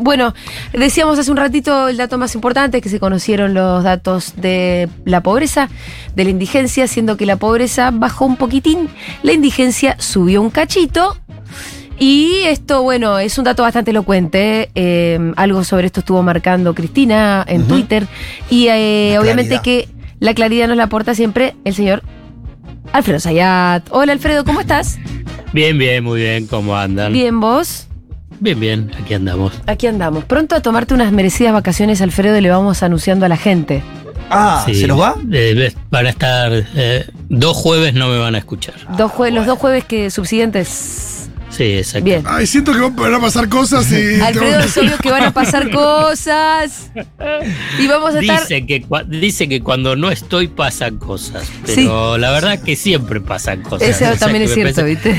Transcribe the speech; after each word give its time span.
bueno, 0.00 0.34
decíamos 0.72 1.18
hace 1.18 1.30
un 1.30 1.36
ratito 1.36 1.88
el 1.88 1.96
dato 1.96 2.18
más 2.18 2.34
importante, 2.34 2.80
que 2.80 2.88
se 2.88 3.00
conocieron 3.00 3.54
los 3.54 3.84
datos 3.84 4.34
de 4.36 4.88
la 5.04 5.22
pobreza, 5.22 5.68
de 6.14 6.24
la 6.24 6.30
indigencia, 6.30 6.86
siendo 6.86 7.16
que 7.16 7.26
la 7.26 7.36
pobreza 7.36 7.90
bajó 7.92 8.26
un 8.26 8.36
poquitín, 8.36 8.88
la 9.22 9.32
indigencia 9.32 9.96
subió 9.98 10.40
un 10.42 10.50
cachito. 10.50 11.16
Y 11.98 12.40
esto, 12.46 12.82
bueno, 12.82 13.18
es 13.18 13.38
un 13.38 13.44
dato 13.44 13.62
bastante 13.62 13.92
elocuente. 13.92 14.70
eh, 14.74 15.32
algo 15.36 15.62
sobre 15.62 15.86
esto 15.86 16.00
estuvo 16.00 16.22
marcando 16.22 16.74
Cristina 16.74 17.44
en. 17.46 17.68
Twitter. 17.68 18.08
Y 18.50 18.66
eh, 18.68 19.16
obviamente 19.20 19.60
que 19.62 19.88
la 20.18 20.34
claridad 20.34 20.66
nos 20.66 20.76
la 20.76 20.84
aporta 20.84 21.14
siempre 21.14 21.54
el 21.64 21.74
señor 21.74 22.02
Alfredo 22.92 23.20
Sayat. 23.20 23.86
Hola 23.90 24.12
Alfredo, 24.12 24.44
¿cómo 24.44 24.60
estás? 24.60 24.98
Bien, 25.52 25.78
bien, 25.78 26.02
muy 26.02 26.20
bien, 26.20 26.46
¿cómo 26.46 26.76
andan? 26.76 27.12
Bien, 27.12 27.38
vos. 27.38 27.88
Bien, 28.42 28.60
bien, 28.60 28.90
aquí 29.00 29.14
andamos. 29.14 29.52
Aquí 29.66 29.86
andamos. 29.86 30.24
Pronto 30.24 30.54
a 30.56 30.60
tomarte 30.60 30.94
unas 30.94 31.12
merecidas 31.12 31.52
vacaciones, 31.52 32.00
Alfredo, 32.02 32.36
y 32.36 32.40
le 32.40 32.50
vamos 32.50 32.82
anunciando 32.82 33.24
a 33.26 33.28
la 33.28 33.36
gente. 33.36 33.82
Ah, 34.30 34.62
Sí, 34.66 34.74
¿se 34.74 34.86
nos 34.86 34.98
va? 35.00 35.14
eh, 35.30 35.72
van 35.90 36.06
a 36.06 36.10
estar 36.10 36.52
eh, 36.74 37.06
dos 37.28 37.56
jueves, 37.56 37.92
no 37.94 38.08
me 38.08 38.18
van 38.18 38.34
a 38.34 38.38
escuchar. 38.38 38.74
Dos 38.96 39.12
jue- 39.12 39.30
los 39.30 39.46
dos 39.46 39.58
jueves 39.58 39.84
que 39.84 40.10
subsiguientes. 40.10 41.21
Sí, 41.56 41.64
exacto. 41.76 42.04
Bien. 42.04 42.22
Ay, 42.26 42.46
siento 42.46 42.72
que 42.72 42.80
van 42.80 43.14
a 43.14 43.20
pasar 43.20 43.48
cosas 43.48 43.90
y. 43.92 44.20
Alfredo, 44.20 44.60
es 44.60 44.76
obvio 44.78 44.96
que 44.98 45.10
van 45.10 45.24
a 45.24 45.32
pasar 45.34 45.70
cosas. 45.70 46.90
Y 47.78 47.86
vamos 47.86 48.14
a 48.14 48.20
estar. 48.20 48.40
Dice 48.40 48.66
que, 48.66 48.82
cua- 48.86 49.04
dice 49.06 49.48
que 49.48 49.60
cuando 49.60 49.94
no 49.96 50.10
estoy 50.10 50.48
pasan 50.48 50.96
cosas, 50.98 51.44
pero 51.66 52.18
la 52.18 52.30
verdad 52.30 52.58
que 52.62 52.76
siempre 52.76 53.20
pasan 53.20 53.62
cosas. 53.62 53.88
Eso 53.88 54.04
O 54.04 54.08
sea 54.08 54.16
también 54.16 54.44
es 54.44 54.54
cierto, 54.54 54.84
¿viste? 54.84 55.14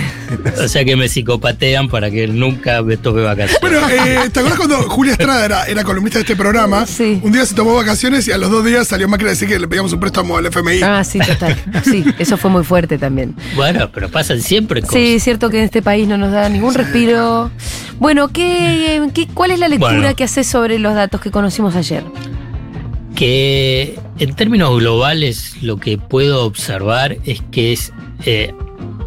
O 0.63 0.67
sea 0.67 0.83
que 0.83 0.95
me 0.95 1.07
psicopatean 1.07 1.87
para 1.89 2.09
que 2.09 2.27
nunca 2.27 2.81
me 2.81 2.97
tome 2.97 3.21
vacaciones. 3.21 3.61
Bueno, 3.61 3.87
eh, 3.89 4.29
¿te 4.31 4.39
acuerdas 4.39 4.57
cuando 4.57 4.77
Julia 4.89 5.13
Estrada 5.13 5.45
era, 5.45 5.65
era 5.65 5.83
columnista 5.83 6.19
de 6.19 6.23
este 6.23 6.35
programa? 6.35 6.85
Sí. 6.85 7.19
Un 7.23 7.31
día 7.31 7.45
se 7.45 7.53
tomó 7.55 7.75
vacaciones 7.75 8.27
y 8.27 8.31
a 8.31 8.37
los 8.37 8.49
dos 8.49 8.65
días 8.65 8.87
salió 8.87 9.07
Macri 9.07 9.27
a 9.27 9.29
decir 9.31 9.47
que 9.47 9.59
le 9.59 9.67
pedíamos 9.67 9.93
un 9.93 9.99
préstamo 9.99 10.37
al 10.37 10.45
FMI. 10.47 10.81
Ah, 10.83 11.03
sí, 11.03 11.19
total. 11.19 11.55
Sí, 11.83 12.03
eso 12.17 12.37
fue 12.37 12.49
muy 12.49 12.63
fuerte 12.63 12.97
también. 12.97 13.35
Bueno, 13.55 13.89
pero 13.93 14.09
pasan 14.09 14.41
siempre 14.41 14.81
cosas. 14.81 14.95
Sí, 14.95 15.15
es 15.15 15.23
cierto 15.23 15.49
que 15.49 15.59
en 15.59 15.65
este 15.65 15.81
país 15.81 16.07
no 16.07 16.17
nos 16.17 16.22
da 16.31 16.49
ningún 16.49 16.73
respiro. 16.73 17.51
Bueno, 17.99 18.27
¿qué, 18.29 19.01
qué, 19.13 19.27
cuál 19.27 19.51
es 19.51 19.59
la 19.59 19.67
lectura 19.67 19.93
Bueno. 19.93 20.15
que 20.15 20.23
haces 20.23 20.47
sobre 20.47 20.79
los 20.79 20.93
datos 20.95 21.21
que 21.21 21.31
conocimos 21.31 21.75
ayer? 21.75 22.03
que 23.15 23.99
en 24.19 24.35
términos 24.35 24.75
globales 24.79 25.55
lo 25.61 25.77
que 25.77 25.97
puedo 25.99 26.45
observar 26.45 27.17
es 27.25 27.41
que 27.51 27.73
es 27.73 27.93
eh, 28.25 28.53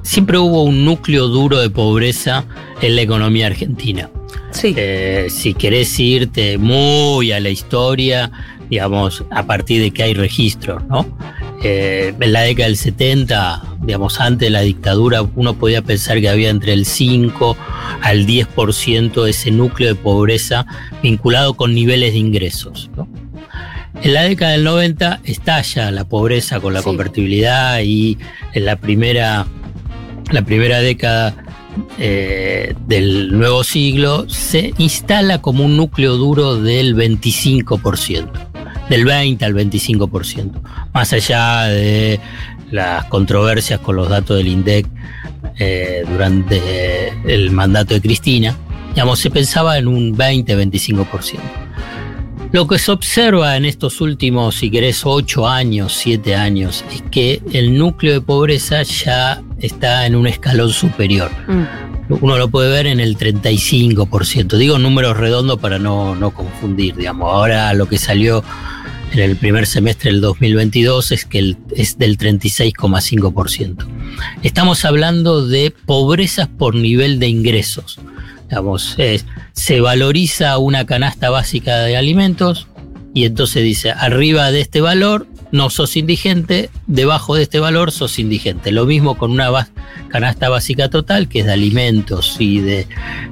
siempre 0.02 0.38
hubo 0.38 0.62
un 0.62 0.84
núcleo 0.84 1.26
duro 1.26 1.58
de 1.58 1.70
pobreza 1.70 2.44
en 2.80 2.94
la 2.96 3.02
economía 3.02 3.48
argentina. 3.48 4.08
Sí. 4.52 4.74
Eh, 4.76 5.26
si 5.28 5.54
querés 5.54 5.98
irte 5.98 6.56
muy 6.56 7.32
a 7.32 7.40
la 7.40 7.48
historia, 7.48 8.30
digamos, 8.70 9.24
a 9.30 9.44
partir 9.44 9.82
de 9.82 9.90
que 9.90 10.04
hay 10.04 10.14
registros, 10.14 10.84
¿no? 10.86 11.06
Eh, 11.68 12.14
en 12.20 12.32
la 12.32 12.42
década 12.42 12.68
del 12.68 12.76
70, 12.76 13.62
digamos, 13.82 14.20
antes 14.20 14.46
de 14.46 14.50
la 14.50 14.60
dictadura, 14.60 15.22
uno 15.22 15.54
podía 15.58 15.82
pensar 15.82 16.20
que 16.20 16.28
había 16.28 16.48
entre 16.50 16.72
el 16.72 16.86
5 16.86 17.56
al 18.02 18.24
10% 18.24 19.24
de 19.24 19.30
ese 19.30 19.50
núcleo 19.50 19.88
de 19.88 19.94
pobreza 19.96 20.64
vinculado 21.02 21.54
con 21.54 21.74
niveles 21.74 22.12
de 22.12 22.18
ingresos, 22.18 22.88
¿no? 22.96 23.08
En 24.00 24.14
la 24.14 24.22
década 24.22 24.52
del 24.52 24.62
90 24.62 25.20
estalla 25.24 25.90
la 25.90 26.04
pobreza 26.04 26.60
con 26.60 26.72
la 26.72 26.80
Sí. 26.80 26.84
convertibilidad 26.84 27.80
y 27.82 28.16
en 28.52 28.64
la 28.64 28.76
primera, 28.76 29.46
la 30.30 30.42
primera 30.42 30.78
década 30.80 31.34
eh, 31.98 32.74
del 32.86 33.36
nuevo 33.36 33.62
siglo 33.64 34.28
se 34.30 34.72
instala 34.78 35.42
como 35.42 35.64
un 35.64 35.76
núcleo 35.76 36.16
duro 36.16 36.56
del 36.56 36.94
25%, 36.94 38.45
del 38.88 39.04
20 39.04 39.44
al 39.44 39.54
25%, 39.54 40.60
más 40.92 41.12
allá 41.12 41.64
de 41.64 42.20
las 42.70 43.04
controversias 43.06 43.80
con 43.80 43.96
los 43.96 44.08
datos 44.08 44.36
del 44.36 44.48
INDEC 44.48 44.86
eh, 45.58 46.04
durante 46.08 47.08
el 47.26 47.50
mandato 47.50 47.94
de 47.94 48.00
Cristina, 48.00 48.56
digamos, 48.90 49.18
se 49.18 49.30
pensaba 49.30 49.78
en 49.78 49.88
un 49.88 50.16
20-25%. 50.16 51.38
Lo 52.52 52.66
que 52.66 52.78
se 52.78 52.92
observa 52.92 53.56
en 53.56 53.64
estos 53.64 54.00
últimos, 54.00 54.54
si 54.54 54.70
querés, 54.70 55.02
8 55.04 55.48
años, 55.48 55.92
7 55.94 56.36
años, 56.36 56.84
es 56.92 57.02
que 57.10 57.42
el 57.52 57.76
núcleo 57.76 58.14
de 58.14 58.20
pobreza 58.20 58.82
ya 58.82 59.42
está 59.58 60.06
en 60.06 60.14
un 60.14 60.26
escalón 60.26 60.70
superior. 60.70 61.30
Mm, 61.48 61.64
Uno 62.20 62.38
lo 62.38 62.48
puede 62.48 62.70
ver 62.70 62.86
en 62.86 63.00
el 63.00 63.18
35%. 63.18 64.56
Digo 64.56 64.78
números 64.78 65.16
redondos 65.16 65.58
para 65.58 65.78
no, 65.78 66.14
no 66.14 66.30
confundir, 66.30 66.94
digamos. 66.94 67.32
Ahora 67.32 67.74
lo 67.74 67.86
que 67.86 67.98
salió 67.98 68.44
en 69.12 69.18
el 69.20 69.36
primer 69.36 69.66
semestre 69.66 70.10
del 70.10 70.20
2022 70.20 71.12
es 71.12 71.24
que 71.24 71.56
es 71.74 71.98
del 71.98 72.18
36,5%. 72.18 73.86
Estamos 74.42 74.84
hablando 74.84 75.46
de 75.46 75.70
pobrezas 75.70 76.48
por 76.48 76.74
nivel 76.74 77.18
de 77.18 77.28
ingresos. 77.28 77.98
Digamos, 78.48 78.96
se 79.52 79.80
valoriza 79.80 80.58
una 80.58 80.86
canasta 80.86 81.30
básica 81.30 81.78
de 81.78 81.96
alimentos 81.96 82.68
y 83.14 83.24
entonces 83.24 83.64
dice, 83.64 83.92
arriba 83.92 84.50
de 84.50 84.60
este 84.60 84.80
valor 84.80 85.26
no 85.50 85.70
sos 85.70 85.96
indigente, 85.96 86.70
debajo 86.86 87.34
de 87.34 87.44
este 87.44 87.60
valor 87.60 87.90
sos 87.90 88.18
indigente. 88.18 88.72
Lo 88.72 88.84
mismo 88.84 89.16
con 89.16 89.30
una 89.30 89.70
canasta 90.08 90.48
básica 90.48 90.90
total, 90.90 91.28
que 91.28 91.40
es 91.40 91.46
de 91.46 91.52
alimentos 91.52 92.36
y 92.38 92.60
de 92.60 92.86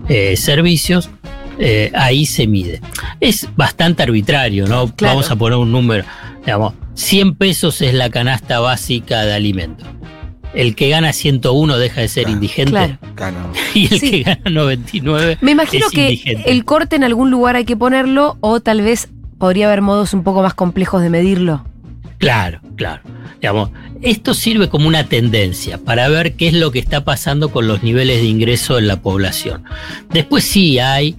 eh, 0.08 0.36
servicios, 0.36 1.10
eh, 1.58 1.90
ahí 1.94 2.26
se 2.26 2.46
mide. 2.46 2.80
Es 3.20 3.48
bastante 3.56 4.02
arbitrario, 4.02 4.66
¿no? 4.66 4.94
Claro. 4.94 5.14
Vamos 5.16 5.30
a 5.30 5.36
poner 5.36 5.58
un 5.58 5.72
número. 5.72 6.04
Digamos, 6.44 6.74
100 6.94 7.34
pesos 7.36 7.80
es 7.82 7.94
la 7.94 8.10
canasta 8.10 8.60
básica 8.60 9.22
de 9.24 9.32
alimentos. 9.34 9.86
El 10.54 10.76
que 10.76 10.88
gana 10.88 11.12
101 11.12 11.78
deja 11.78 12.00
de 12.00 12.08
ser 12.08 12.24
Claro. 12.24 12.34
indigente 12.36 12.70
Claro. 12.70 12.98
Claro. 13.16 13.36
y 13.74 13.92
el 13.92 13.98
Sí. 14.00 14.10
que 14.10 14.22
gana 14.22 14.50
99 14.50 15.38
Me 15.40 15.50
imagino 15.52 15.86
es 15.86 15.92
que 15.92 16.02
indigente. 16.10 16.50
el 16.50 16.64
corte 16.64 16.94
en 16.96 17.02
algún 17.04 17.30
lugar 17.30 17.56
hay 17.56 17.64
que 17.64 17.76
ponerlo 17.76 18.36
o 18.40 18.60
tal 18.60 18.80
vez 18.82 19.08
podría 19.38 19.66
haber 19.66 19.80
modos 19.82 20.14
un 20.14 20.22
poco 20.22 20.42
más 20.42 20.54
complejos 20.54 21.02
de 21.02 21.10
medirlo. 21.10 21.64
Claro, 22.18 22.60
claro. 22.76 23.02
Digamos, 23.40 23.70
esto 24.00 24.32
sirve 24.32 24.68
como 24.68 24.86
una 24.86 25.04
tendencia 25.04 25.78
para 25.78 26.08
ver 26.08 26.34
qué 26.34 26.46
es 26.48 26.54
lo 26.54 26.70
que 26.70 26.78
está 26.78 27.04
pasando 27.04 27.50
con 27.50 27.66
los 27.66 27.82
niveles 27.82 28.18
de 28.22 28.26
ingreso 28.28 28.78
en 28.78 28.86
la 28.86 29.02
población. 29.02 29.64
Después 30.10 30.44
sí 30.44 30.78
hay 30.78 31.16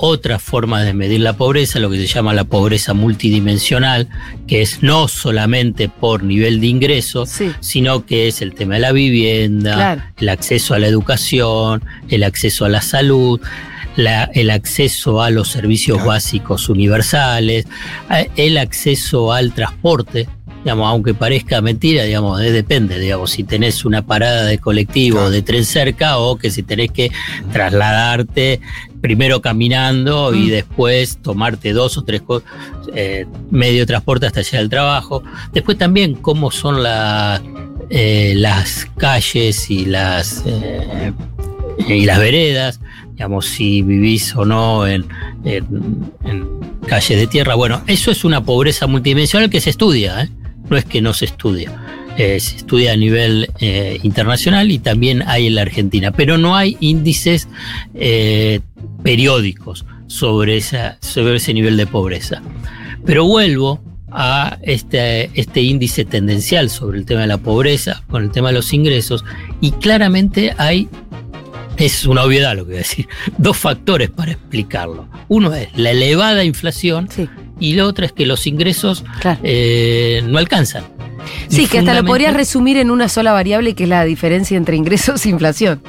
otras 0.00 0.40
formas 0.40 0.84
de 0.84 0.94
medir 0.94 1.20
la 1.20 1.32
pobreza, 1.32 1.80
lo 1.80 1.90
que 1.90 1.98
se 1.98 2.06
llama 2.06 2.32
la 2.32 2.44
pobreza 2.44 2.94
multidimensional, 2.94 4.08
que 4.46 4.62
es 4.62 4.82
no 4.82 5.08
solamente 5.08 5.88
por 5.88 6.22
nivel 6.22 6.60
de 6.60 6.68
ingreso, 6.68 7.26
Sí. 7.26 7.50
sino 7.60 8.06
que 8.06 8.28
es 8.28 8.40
el 8.40 8.54
tema 8.54 8.74
de 8.74 8.80
la 8.80 8.92
vivienda, 8.92 9.74
Claro. 9.74 10.02
el 10.18 10.28
acceso 10.28 10.74
a 10.74 10.78
la 10.78 10.86
educación, 10.86 11.82
el 12.08 12.22
acceso 12.22 12.64
a 12.64 12.68
la 12.68 12.80
salud, 12.80 13.40
la- 13.96 14.30
el 14.34 14.50
acceso 14.50 15.20
a 15.20 15.30
los 15.30 15.48
servicios 15.48 15.96
Claro. 15.98 16.10
básicos 16.10 16.68
universales, 16.68 17.66
a- 18.08 18.20
el 18.36 18.56
acceso 18.58 19.32
al 19.32 19.52
transporte. 19.52 20.28
Digamos, 20.64 20.88
aunque 20.88 21.14
parezca 21.14 21.60
mentira, 21.60 22.02
digamos, 22.04 22.40
eh, 22.42 22.50
depende, 22.50 22.98
digamos, 22.98 23.30
si 23.30 23.44
tenés 23.44 23.84
una 23.84 24.04
parada 24.04 24.44
de 24.44 24.58
colectivo 24.58 25.20
o 25.22 25.30
de 25.30 25.40
tren 25.42 25.64
cerca 25.64 26.18
o 26.18 26.36
que 26.36 26.50
si 26.50 26.62
tenés 26.64 26.90
que 26.90 27.10
trasladarte 27.52 28.60
primero 29.00 29.40
caminando 29.40 30.34
y 30.34 30.46
Mm. 30.46 30.48
después 30.48 31.18
tomarte 31.22 31.72
dos 31.72 31.96
o 31.98 32.04
tres 32.04 32.22
eh, 32.94 33.26
medio 33.50 33.80
de 33.80 33.86
transporte 33.86 34.26
hasta 34.26 34.42
llegar 34.42 34.60
al 34.60 34.68
trabajo. 34.70 35.22
Después 35.52 35.76
también 35.78 36.14
cómo 36.14 36.50
son 36.50 36.82
la- 36.82 37.42
eh, 37.90 38.34
las 38.36 38.86
calles 38.96 39.70
y 39.70 39.84
las, 39.86 40.42
eh, 40.46 41.12
y 41.88 42.04
las 42.04 42.18
veredas, 42.18 42.80
digamos, 43.12 43.46
si 43.46 43.82
vivís 43.82 44.34
o 44.36 44.44
no 44.44 44.86
en, 44.86 45.06
en- 45.44 46.12
en 46.24 46.48
calles 46.86 47.18
de 47.18 47.26
tierra. 47.26 47.54
Bueno, 47.54 47.82
eso 47.86 48.10
es 48.10 48.24
una 48.24 48.42
pobreza 48.44 48.86
multidimensional 48.86 49.48
que 49.50 49.60
se 49.60 49.70
estudia, 49.70 50.22
¿eh? 50.24 50.28
no 50.68 50.76
es 50.76 50.84
que 50.84 51.00
no 51.00 51.14
se 51.14 51.24
estudia. 51.26 51.72
Eh, 52.18 52.40
se 52.40 52.56
estudia 52.56 52.94
a 52.94 52.96
nivel 52.96 53.48
eh, 53.60 54.00
internacional 54.02 54.72
y 54.72 54.80
también 54.80 55.22
hay 55.24 55.46
en 55.46 55.54
la 55.54 55.62
Argentina, 55.62 56.10
pero 56.10 56.36
no 56.36 56.56
hay 56.56 56.76
índices 56.80 57.46
eh, 57.94 58.58
periódicos 59.04 59.86
sobre, 60.08 60.56
esa, 60.56 60.98
sobre 61.00 61.36
ese 61.36 61.54
nivel 61.54 61.76
de 61.76 61.86
pobreza. 61.86 62.42
Pero 63.06 63.24
vuelvo 63.24 63.80
a 64.10 64.58
este, 64.62 65.30
este 65.34 65.62
índice 65.62 66.04
tendencial 66.04 66.70
sobre 66.70 66.98
el 66.98 67.06
tema 67.06 67.20
de 67.20 67.28
la 67.28 67.38
pobreza, 67.38 68.02
con 68.10 68.24
el 68.24 68.32
tema 68.32 68.48
de 68.48 68.54
los 68.54 68.72
ingresos, 68.72 69.24
y 69.60 69.70
claramente 69.70 70.54
hay, 70.58 70.88
es 71.76 72.04
una 72.04 72.24
obviedad 72.24 72.56
lo 72.56 72.64
que 72.64 72.70
voy 72.70 72.74
a 72.74 72.78
decir, 72.78 73.06
dos 73.38 73.56
factores 73.56 74.10
para 74.10 74.32
explicarlo. 74.32 75.08
Uno 75.28 75.54
es 75.54 75.68
la 75.76 75.92
elevada 75.92 76.42
inflación 76.42 77.08
Sí, 77.14 77.28
y 77.60 77.74
la 77.74 77.86
otra 77.86 78.06
es 78.06 78.12
que 78.12 78.26
los 78.26 78.48
ingresos 78.48 79.04
claro. 79.20 79.38
eh, 79.44 80.20
no 80.26 80.38
alcanzan. 80.38 80.97
Sí, 81.48 81.66
que 81.66 81.78
hasta 81.78 81.94
lo 81.94 82.04
podrías 82.04 82.34
resumir 82.34 82.76
en 82.76 82.90
una 82.90 83.08
sola 83.08 83.32
variable 83.32 83.74
que 83.74 83.84
es 83.84 83.88
la 83.88 84.04
diferencia 84.04 84.56
entre 84.56 84.76
ingresos 84.76 85.24
e 85.26 85.30
inflación. 85.30 85.82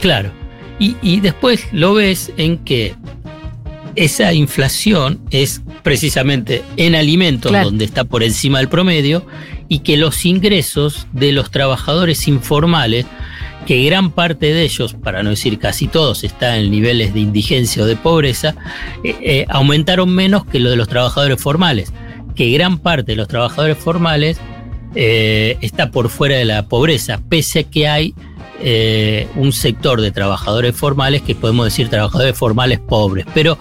Claro. 0.00 0.30
Y, 0.78 0.96
y 1.02 1.20
después 1.20 1.66
lo 1.72 1.94
ves 1.94 2.32
en 2.36 2.58
que 2.58 2.94
esa 3.96 4.32
inflación 4.32 5.20
es 5.30 5.62
precisamente 5.82 6.62
en 6.76 6.94
alimentos 6.94 7.50
Claro. 7.50 7.66
donde 7.66 7.84
está 7.84 8.04
por 8.04 8.22
encima 8.24 8.58
del 8.58 8.68
promedio 8.68 9.24
y 9.68 9.80
que 9.80 9.96
los 9.96 10.24
ingresos 10.26 11.06
de 11.12 11.32
los 11.32 11.50
trabajadores 11.50 12.26
informales, 12.26 13.06
que 13.66 13.82
gran 13.84 14.10
parte 14.10 14.52
de 14.52 14.62
ellos, 14.62 14.94
para 14.94 15.22
no 15.22 15.30
decir 15.30 15.58
casi 15.58 15.86
todos, 15.86 16.24
están 16.24 16.56
en 16.58 16.70
niveles 16.70 17.14
de 17.14 17.20
indigencia 17.20 17.82
o 17.82 17.86
de 17.86 17.96
pobreza, 17.96 18.56
eh, 19.04 19.16
eh, 19.22 19.46
aumentaron 19.48 20.10
menos 20.12 20.44
que 20.44 20.58
lo 20.58 20.70
de 20.70 20.76
los 20.76 20.88
trabajadores 20.88 21.40
formales, 21.40 21.92
que 22.34 22.50
gran 22.50 22.78
parte 22.78 23.12
de 23.12 23.16
los 23.16 23.28
trabajadores 23.28 23.78
formales 23.78 24.38
eh, 24.94 25.58
está 25.60 25.90
por 25.90 26.08
fuera 26.08 26.36
de 26.36 26.44
la 26.44 26.66
pobreza, 26.68 27.20
pese 27.28 27.60
a 27.60 27.62
que 27.64 27.88
hay 27.88 28.14
eh, 28.60 29.28
un 29.34 29.52
sector 29.52 30.00
de 30.00 30.12
trabajadores 30.12 30.76
formales 30.76 31.22
que 31.22 31.34
podemos 31.34 31.64
decir 31.66 31.88
trabajadores 31.88 32.36
formales 32.36 32.78
pobres, 32.78 33.26
pero 33.34 33.58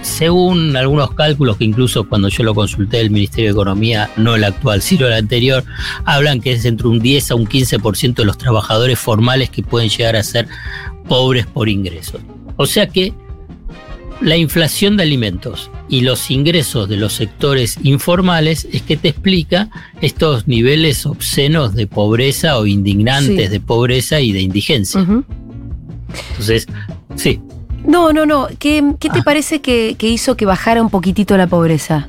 según 0.00 0.76
algunos 0.76 1.12
cálculos 1.12 1.58
que 1.58 1.64
incluso 1.64 2.08
cuando 2.08 2.28
yo 2.28 2.42
lo 2.42 2.54
consulté 2.54 2.96
del 2.96 3.10
Ministerio 3.10 3.50
de 3.50 3.52
Economía, 3.52 4.10
no 4.16 4.34
el 4.34 4.44
actual, 4.44 4.82
sino 4.82 5.06
el 5.06 5.12
anterior, 5.12 5.64
hablan 6.04 6.40
que 6.40 6.52
es 6.52 6.64
entre 6.64 6.88
un 6.88 6.98
10 6.98 7.30
a 7.30 7.34
un 7.34 7.46
15% 7.46 8.14
de 8.14 8.24
los 8.24 8.38
trabajadores 8.38 8.98
formales 8.98 9.50
que 9.50 9.62
pueden 9.62 9.90
llegar 9.90 10.16
a 10.16 10.22
ser 10.22 10.48
pobres 11.06 11.46
por 11.46 11.68
ingresos. 11.68 12.22
O 12.56 12.66
sea 12.66 12.86
que 12.86 13.12
la 14.22 14.36
inflación 14.36 14.96
de 14.96 15.02
alimentos 15.02 15.70
y 15.88 16.02
los 16.02 16.30
ingresos 16.30 16.88
de 16.88 16.96
los 16.96 17.12
sectores 17.12 17.76
informales 17.82 18.66
es 18.72 18.82
que 18.82 18.96
te 18.96 19.08
explica 19.08 19.68
estos 20.00 20.46
niveles 20.48 21.04
obscenos 21.06 21.74
de 21.74 21.86
pobreza 21.86 22.58
o 22.58 22.66
indignantes 22.66 23.46
Sí. 23.46 23.48
de 23.48 23.60
pobreza 23.60 24.20
y 24.20 24.32
de 24.32 24.40
indigencia. 24.40 25.00
Entonces, 26.30 26.66
sí, 27.16 27.40
No, 27.84 28.12
no, 28.12 28.24
no. 28.26 28.46
¿Qué, 28.60 28.80
qué 29.00 29.10
te 29.10 29.18
Ah. 29.18 29.22
parece 29.24 29.60
que, 29.60 29.96
que 29.98 30.08
hizo 30.08 30.36
que 30.36 30.46
bajara 30.46 30.80
un 30.82 30.88
poquitito 30.90 31.36
la 31.36 31.48
pobreza? 31.48 32.06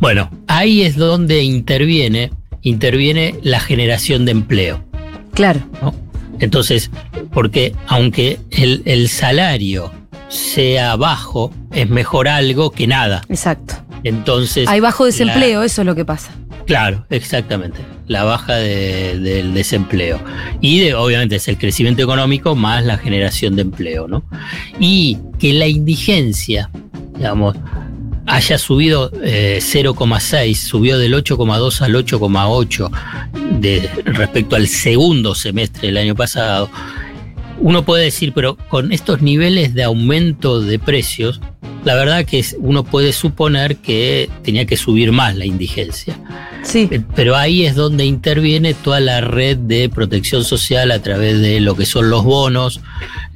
Bueno, 0.00 0.30
ahí 0.48 0.82
es 0.82 0.96
donde 0.96 1.42
interviene, 1.44 2.32
interviene 2.62 3.36
la 3.44 3.60
generación 3.60 4.24
de 4.24 4.32
empleo. 4.32 4.84
Claro. 5.32 5.60
¿no? 5.80 5.94
Entonces, 6.40 6.90
porque 7.32 7.72
aunque 7.86 8.38
el, 8.50 8.82
el 8.84 9.08
salario 9.08 9.92
sea 10.36 10.96
bajo, 10.96 11.52
es 11.72 11.88
mejor 11.90 12.28
algo 12.28 12.70
que 12.70 12.86
nada. 12.86 13.22
Exacto. 13.28 13.74
Entonces. 14.04 14.68
Hay 14.68 14.80
bajo 14.80 15.04
desempleo, 15.04 15.60
la- 15.60 15.66
eso 15.66 15.82
es 15.82 15.86
lo 15.86 15.94
que 15.94 16.04
pasa. 16.04 16.30
claro, 16.66 17.06
exactamente. 17.10 17.80
La 18.08 18.22
baja 18.24 18.54
de- 18.56 19.18
del 19.18 19.54
desempleo. 19.54 20.20
Y 20.60 20.78
de, 20.80 20.94
obviamente 20.94 21.36
es 21.36 21.48
el 21.48 21.58
crecimiento 21.58 22.02
económico 22.02 22.54
más 22.54 22.84
la 22.84 22.98
generación 22.98 23.56
de 23.56 23.62
empleo, 23.62 24.06
¿no? 24.06 24.22
Y 24.78 25.18
que 25.38 25.52
la 25.54 25.66
indigencia, 25.66 26.70
digamos, 27.16 27.56
haya 28.28 28.58
subido 28.58 29.10
eh, 29.22 29.58
0,6, 29.60 30.54
subió 30.56 30.98
del 30.98 31.14
8,2 31.14 31.80
al 31.82 31.94
8,8 31.94 32.90
de- 33.60 33.88
respecto 34.04 34.56
al 34.56 34.66
segundo 34.68 35.34
semestre 35.34 35.88
del 35.88 35.96
año 35.96 36.14
pasado, 36.14 36.68
uno 37.60 37.84
puede 37.84 38.04
decir, 38.04 38.32
pero 38.34 38.56
con 38.68 38.92
estos 38.92 39.22
niveles 39.22 39.74
de 39.74 39.82
aumento 39.84 40.60
de 40.60 40.78
precios, 40.78 41.40
la 41.84 41.94
verdad 41.94 42.24
que 42.24 42.44
uno 42.58 42.82
puede 42.84 43.12
suponer 43.12 43.76
que 43.76 44.28
tenía 44.42 44.66
que 44.66 44.76
subir 44.76 45.12
más 45.12 45.36
la 45.36 45.44
indigencia. 45.46 46.18
Sí. 46.62 46.88
Eh, 46.90 47.00
Pero 47.14 47.36
ahí 47.36 47.64
es 47.64 47.76
donde 47.76 48.04
interviene 48.04 48.74
toda 48.74 48.98
la 48.98 49.20
red 49.20 49.56
de 49.56 49.88
protección 49.88 50.42
social 50.44 50.90
a 50.90 51.00
través 51.00 51.40
de 51.40 51.60
lo 51.60 51.76
que 51.76 51.86
son 51.86 52.10
los 52.10 52.24
bonos, 52.24 52.80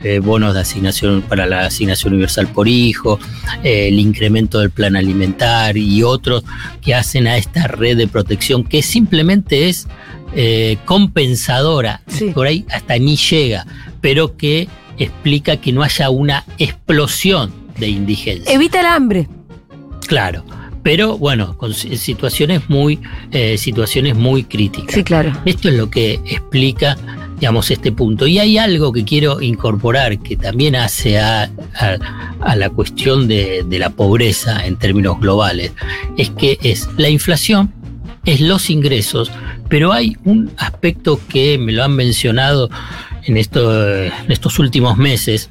eh, 0.02 0.18
bonos 0.18 0.54
de 0.54 0.60
asignación 0.62 1.22
para 1.22 1.46
la 1.46 1.60
asignación 1.66 2.14
universal 2.14 2.48
por 2.48 2.66
hijo, 2.66 3.20
eh, 3.62 3.86
el 3.86 4.00
incremento 4.00 4.58
del 4.58 4.70
plan 4.70 4.96
alimentar 4.96 5.76
y 5.76 6.02
otros 6.02 6.42
que 6.82 6.92
hacen 6.94 7.28
a 7.28 7.36
esta 7.36 7.68
red 7.68 7.96
de 7.96 8.08
protección 8.08 8.64
que 8.64 8.82
simplemente 8.82 9.68
es 9.68 9.86
eh, 10.34 10.76
compensadora, 10.84 12.02
Sí. 12.08 12.30
por 12.34 12.46
ahí 12.46 12.64
hasta 12.70 12.96
ni 12.98 13.16
llega, 13.16 13.66
pero 14.00 14.36
que 14.36 14.68
explica 14.98 15.56
que 15.56 15.72
no 15.72 15.82
haya 15.82 16.10
una 16.10 16.44
explosión 16.58 17.52
de 17.78 17.88
indigencia. 17.88 18.52
Evita 18.52 18.80
el 18.80 18.86
hambre. 18.86 19.28
Claro, 20.06 20.44
pero 20.82 21.16
bueno, 21.18 21.56
con 21.56 21.72
si- 21.74 21.96
situaciones 21.96 22.68
muy, 22.68 22.98
eh, 23.32 23.56
situaciones 23.58 24.16
muy 24.16 24.44
críticas. 24.44 24.94
Sí, 24.94 25.04
claro. 25.04 25.32
Esto 25.44 25.68
es 25.68 25.74
lo 25.76 25.88
que 25.90 26.14
explica, 26.26 26.96
digamos, 27.38 27.70
este 27.70 27.92
punto. 27.92 28.26
Y 28.26 28.38
hay 28.38 28.58
algo 28.58 28.92
que 28.92 29.04
quiero 29.04 29.40
incorporar 29.40 30.18
que 30.18 30.36
también 30.36 30.74
hace 30.76 31.18
a, 31.18 31.44
a- 31.78 32.34
a 32.40 32.56
la 32.56 32.70
cuestión 32.70 33.28
de, 33.28 33.64
de 33.66 33.78
la 33.78 33.90
pobreza 33.90 34.66
en 34.66 34.76
términos 34.76 35.20
globales, 35.20 35.72
es 36.16 36.30
que 36.30 36.58
es 36.62 36.88
la 36.96 37.08
inflación, 37.08 37.72
es 38.24 38.40
los 38.40 38.68
ingresos, 38.70 39.30
pero 39.68 39.92
hay 39.92 40.16
un 40.24 40.50
aspecto 40.58 41.20
que 41.28 41.56
me 41.58 41.72
lo 41.72 41.84
han 41.84 41.92
mencionado 41.94 42.68
en, 43.24 43.36
esto, 43.36 43.96
en 43.96 44.30
estos 44.30 44.58
últimos 44.58 44.96
meses, 44.96 45.50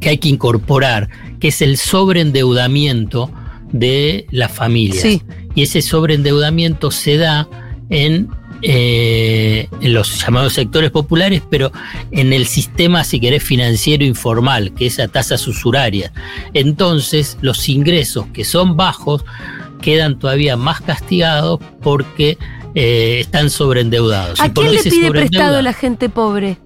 que 0.00 0.10
hay 0.10 0.18
que 0.18 0.28
incorporar, 0.28 1.08
que 1.40 1.48
es 1.48 1.62
el 1.62 1.76
sobreendeudamiento 1.76 3.30
de 3.72 4.26
las 4.30 4.52
familias. 4.52 5.02
Sí. 5.02 5.22
Y 5.54 5.62
ese 5.62 5.82
sobreendeudamiento 5.82 6.90
se 6.90 7.16
da 7.16 7.48
en, 7.90 8.28
eh, 8.62 9.68
en 9.80 9.94
los 9.94 10.20
llamados 10.22 10.52
sectores 10.52 10.90
populares, 10.90 11.42
pero 11.50 11.72
en 12.10 12.32
el 12.32 12.46
sistema, 12.46 13.02
si 13.04 13.20
querés, 13.20 13.42
financiero 13.42 14.04
informal, 14.04 14.74
que 14.74 14.86
es 14.86 14.98
a 14.98 15.08
tasas 15.08 15.46
usurarias. 15.46 16.12
Entonces, 16.52 17.38
los 17.40 17.68
ingresos 17.68 18.26
que 18.32 18.44
son 18.44 18.76
bajos 18.76 19.24
quedan 19.80 20.18
todavía 20.18 20.56
más 20.56 20.80
castigados 20.80 21.60
porque 21.82 22.38
eh, 22.74 23.20
estestán 23.20 23.50
sobreendeudados. 23.50 24.40
¿A 24.40 24.52
quién 24.52 24.72
le 24.72 24.82
pide 24.82 25.10
prestado 25.10 25.60
la 25.62 25.72
gente 25.72 26.08
pobre? 26.08 26.58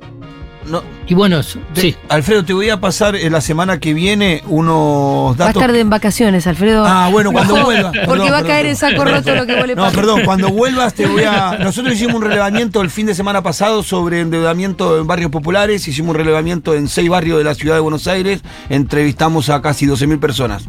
No, 0.66 0.82
Y 1.06 1.14
bueno, 1.14 1.42
sí. 1.42 1.96
Alfredo, 2.10 2.44
te 2.44 2.52
voy 2.52 2.68
a 2.68 2.78
pasar 2.78 3.16
en 3.16 3.32
la 3.32 3.40
semana 3.40 3.80
que 3.80 3.94
viene 3.94 4.42
unos 4.48 5.30
Va 5.30 5.44
a 5.44 5.46
datos. 5.46 5.62
estar 5.62 5.72
de 5.72 5.80
en 5.80 5.88
vacaciones, 5.88 6.46
Alfredo. 6.46 6.84
Ah, 6.86 7.08
bueno, 7.10 7.32
cuando 7.32 7.54
Ojo, 7.54 7.64
vuelva. 7.64 7.90
Porque 7.90 8.06
Perdón, 8.06 8.32
va 8.32 8.38
a 8.38 8.42
caer 8.42 8.66
en 8.66 8.76
perdón. 8.76 8.90
saco 8.98 9.04
roto 9.06 9.34
lo 9.34 9.46
que 9.46 9.54
vos 9.56 9.66
le 9.66 9.74
No, 9.74 9.90
perdón, 9.92 10.22
cuando 10.26 10.50
vuelvas 10.50 10.92
te 10.92 11.06
voy 11.06 11.22
a. 11.24 11.56
Nosotros 11.58 11.94
hicimos 11.94 12.16
un 12.16 12.22
relevamiento 12.22 12.82
el 12.82 12.90
fin 12.90 13.06
de 13.06 13.14
semana 13.14 13.42
pasado 13.42 13.82
sobre 13.82 14.20
endeudamiento 14.20 15.00
en 15.00 15.06
barrios 15.06 15.30
populares, 15.30 15.88
hicimos 15.88 16.10
un 16.10 16.16
relevamiento 16.16 16.74
en 16.74 16.88
seis 16.88 17.08
barrios 17.08 17.38
de 17.38 17.44
la 17.44 17.54
ciudad 17.54 17.76
de 17.76 17.80
Buenos 17.80 18.06
Aires, 18.06 18.42
entrevistamos 18.68 19.48
a 19.48 19.62
casi 19.62 19.86
12.000 19.86 20.20
personas 20.20 20.64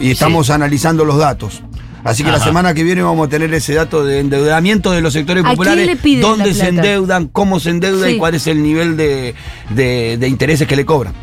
y 0.00 0.12
estamos 0.12 0.48
analizando 0.48 1.04
los 1.04 1.18
datos. 1.18 1.62
Así 2.04 2.24
que 2.24 2.30
la 2.32 2.40
semana 2.40 2.74
que 2.74 2.82
viene 2.82 3.02
vamos 3.02 3.26
a 3.26 3.30
tener 3.30 3.52
ese 3.54 3.74
dato 3.74 4.04
de 4.04 4.18
endeudamiento 4.20 4.90
de 4.90 5.00
los 5.00 5.12
sectores 5.12 5.42
¿A 5.44 5.48
quién 5.48 5.56
populares, 5.56 5.86
le 5.86 5.96
piden 5.96 6.20
dónde 6.22 6.48
la 6.48 6.54
se 6.54 6.68
endeudan, 6.68 7.28
cómo 7.28 7.60
se 7.60 7.70
endeuda 7.70 8.06
Sí. 8.08 8.14
y 8.14 8.18
cuál 8.18 8.34
es 8.34 8.46
el 8.48 8.62
nivel 8.62 8.96
de, 8.96 9.34
de- 9.70 10.16
de 10.18 10.28
intereses 10.28 10.66
que 10.66 10.74
le 10.76 10.84
cobran. 10.84 11.14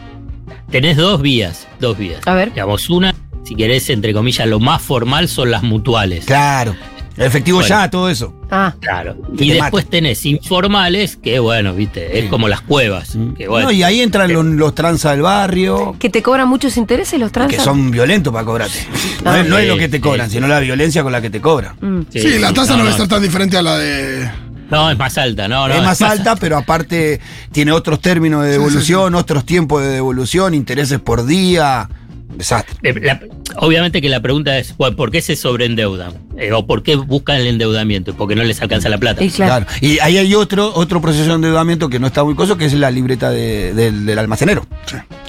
Tenés 0.71 0.95
dos 0.97 1.21
vías, 1.21 1.67
dos 1.79 1.97
vías. 1.97 2.21
A 2.27 2.33
ver. 2.33 2.49
Digamos, 2.53 2.89
una, 2.89 3.13
si 3.43 3.55
querés, 3.55 3.89
entre 3.89 4.13
comillas, 4.13 4.47
lo 4.47 4.59
más 4.59 4.81
formal 4.81 5.27
son 5.27 5.51
las 5.51 5.63
mutuales. 5.63 6.25
Claro. 6.25 6.75
Efectivo 7.19 7.57
Bueno. 7.59 7.67
ya, 7.69 7.89
todo 7.89 8.09
eso. 8.09 8.33
Ah, 8.49 8.73
Claro. 8.79 9.15
Y 9.37 9.49
te 9.49 9.53
después 9.55 9.89
tenés 9.89 10.25
informales, 10.25 11.17
que 11.17 11.39
bueno, 11.39 11.73
viste, 11.73 12.17
es 12.17 12.23
Sí. 12.25 12.29
como 12.29 12.47
las 12.47 12.61
cuevas. 12.61 13.17
Que 13.37 13.47
bueno. 13.47 13.67
No, 13.67 13.71
y 13.71 13.83
ahí 13.83 13.99
entran 14.01 14.31
los, 14.31 14.45
los 14.45 14.73
tranzas 14.73 15.11
del 15.11 15.21
barrio. 15.23 15.95
que 15.99 16.09
te 16.09 16.21
cobran 16.23 16.47
muchos 16.47 16.77
intereses 16.77 17.19
los 17.19 17.31
trans. 17.31 17.51
Que 17.53 17.59
son 17.59 17.91
violentos 17.91 18.31
para 18.31 18.45
cobrarte. 18.45 18.79
No, 19.23 19.31
Ah, 19.31 19.39
es, 19.41 19.49
no 19.49 19.57
es 19.57 19.67
lo 19.67 19.77
que 19.77 19.89
te 19.89 19.99
cobran, 19.99 20.27
sí. 20.29 20.35
sino 20.35 20.47
la 20.47 20.59
violencia 20.61 21.03
con 21.03 21.11
la 21.11 21.21
que 21.21 21.29
te 21.29 21.41
cobran. 21.41 21.75
Mm. 21.81 22.01
Sí, 22.09 22.39
la 22.39 22.53
tasa 22.53 22.77
no, 22.77 22.83
debe 22.85 22.95
ser 22.95 23.07
tan 23.07 23.21
diferente 23.21 23.57
a 23.57 23.61
la 23.61 23.77
de. 23.77 24.29
No, 24.71 24.89
es 24.91 24.97
más 24.97 25.17
alta, 25.17 25.47
no, 25.47 25.67
no. 25.67 25.73
es 25.73 25.81
más 25.83 26.01
alta, 26.01 26.35
pero 26.35 26.55
aparte 26.57 27.19
tiene 27.51 27.71
otros 27.71 27.99
términos 28.01 28.43
de 28.43 28.49
Sí, 28.49 28.53
sí, 28.55 28.59
devolución, 28.61 29.15
otros 29.15 29.43
tiempos 29.43 29.81
de 29.81 29.89
devolución, 29.89 30.53
intereses 30.53 30.99
por 30.99 31.25
día. 31.25 31.89
Desastre. 32.35 32.75
Eh, 32.83 32.93
la- 33.01 33.19
obviamente 33.57 34.01
que 34.01 34.09
la 34.09 34.21
pregunta 34.21 34.57
es, 34.57 34.75
bueno, 34.77 34.95
¿por 34.95 35.11
qué 35.11 35.21
se 35.21 35.35
sobreendeudan? 35.35 36.13
Eh, 36.37 36.51
¿O 36.53 36.65
por 36.65 36.83
qué 36.83 36.95
buscan 36.95 37.37
el 37.37 37.47
endeudamiento? 37.47 38.13
Porque 38.15 38.35
no 38.35 38.43
les 38.43 38.61
alcanza 38.61 38.87
la 38.89 38.97
plata. 38.97 39.23
Y 39.23 39.29
claro. 39.29 39.65
Claro. 39.65 39.85
Y 39.85 39.99
ahí 39.99 40.17
hay 40.17 40.33
otro, 40.35 40.71
otro 40.75 41.01
proceso 41.01 41.27
de 41.29 41.33
endeudamiento 41.35 41.89
que 41.89 41.99
no 41.99 42.07
está 42.07 42.23
muy 42.23 42.35
coso, 42.35 42.57
que 42.57 42.65
es 42.65 42.73
la 42.73 42.91
libreta 42.91 43.29
de- 43.31 43.73
del, 43.73 44.05
del 44.05 44.19
almacenero. 44.19 44.65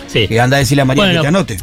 Sí. 0.06 0.26
Que 0.28 0.40
anda 0.40 0.56
a 0.56 0.60
decirle 0.60 0.82
a 0.82 0.84
María 0.84 1.04
Bueno, 1.04 1.18
que 1.20 1.22
te 1.22 1.28
anote. 1.28 1.56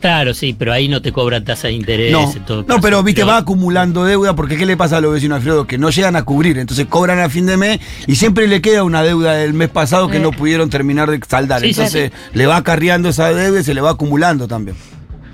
Claro, 0.00 0.32
sí, 0.32 0.54
pero 0.56 0.72
ahí 0.72 0.88
no 0.88 1.02
te 1.02 1.10
cobran 1.12 1.44
tasa 1.44 1.68
de 1.68 1.74
interés. 1.74 2.12
No, 2.12 2.30
en 2.32 2.44
todo 2.44 2.64
no, 2.68 2.80
pero 2.80 3.02
viste, 3.02 3.24
va 3.24 3.38
acumulando 3.38 4.04
deuda, 4.04 4.36
porque 4.36 4.56
¿qué 4.56 4.64
le 4.64 4.76
pasa 4.76 4.98
a 4.98 5.00
los 5.00 5.12
vecinos 5.12 5.36
Alfredo? 5.38 5.66
Que 5.66 5.76
no 5.78 5.90
llegan 5.90 6.14
a 6.14 6.22
cubrir, 6.22 6.56
entonces 6.58 6.86
cobran 6.86 7.18
a 7.18 7.28
fin 7.28 7.46
de 7.46 7.56
mes 7.56 7.80
y 8.06 8.14
siempre 8.14 8.46
le 8.46 8.60
queda 8.62 8.84
una 8.84 9.02
deuda 9.02 9.34
del 9.34 9.54
mes 9.54 9.68
pasado 9.70 10.08
que 10.08 10.18
Eh. 10.18 10.20
no 10.20 10.30
pudieron 10.30 10.70
terminar 10.70 11.10
de 11.10 11.20
saldar. 11.28 11.60
Sí, 11.60 11.72
sí, 11.74 11.80
entonces 11.80 12.12
le 12.32 12.46
va 12.46 12.56
acarreando 12.58 13.08
esa 13.08 13.32
deuda 13.32 13.60
y 13.60 13.64
se 13.64 13.74
le 13.74 13.80
va 13.80 13.90
acumulando 13.90 14.46
también. 14.46 14.76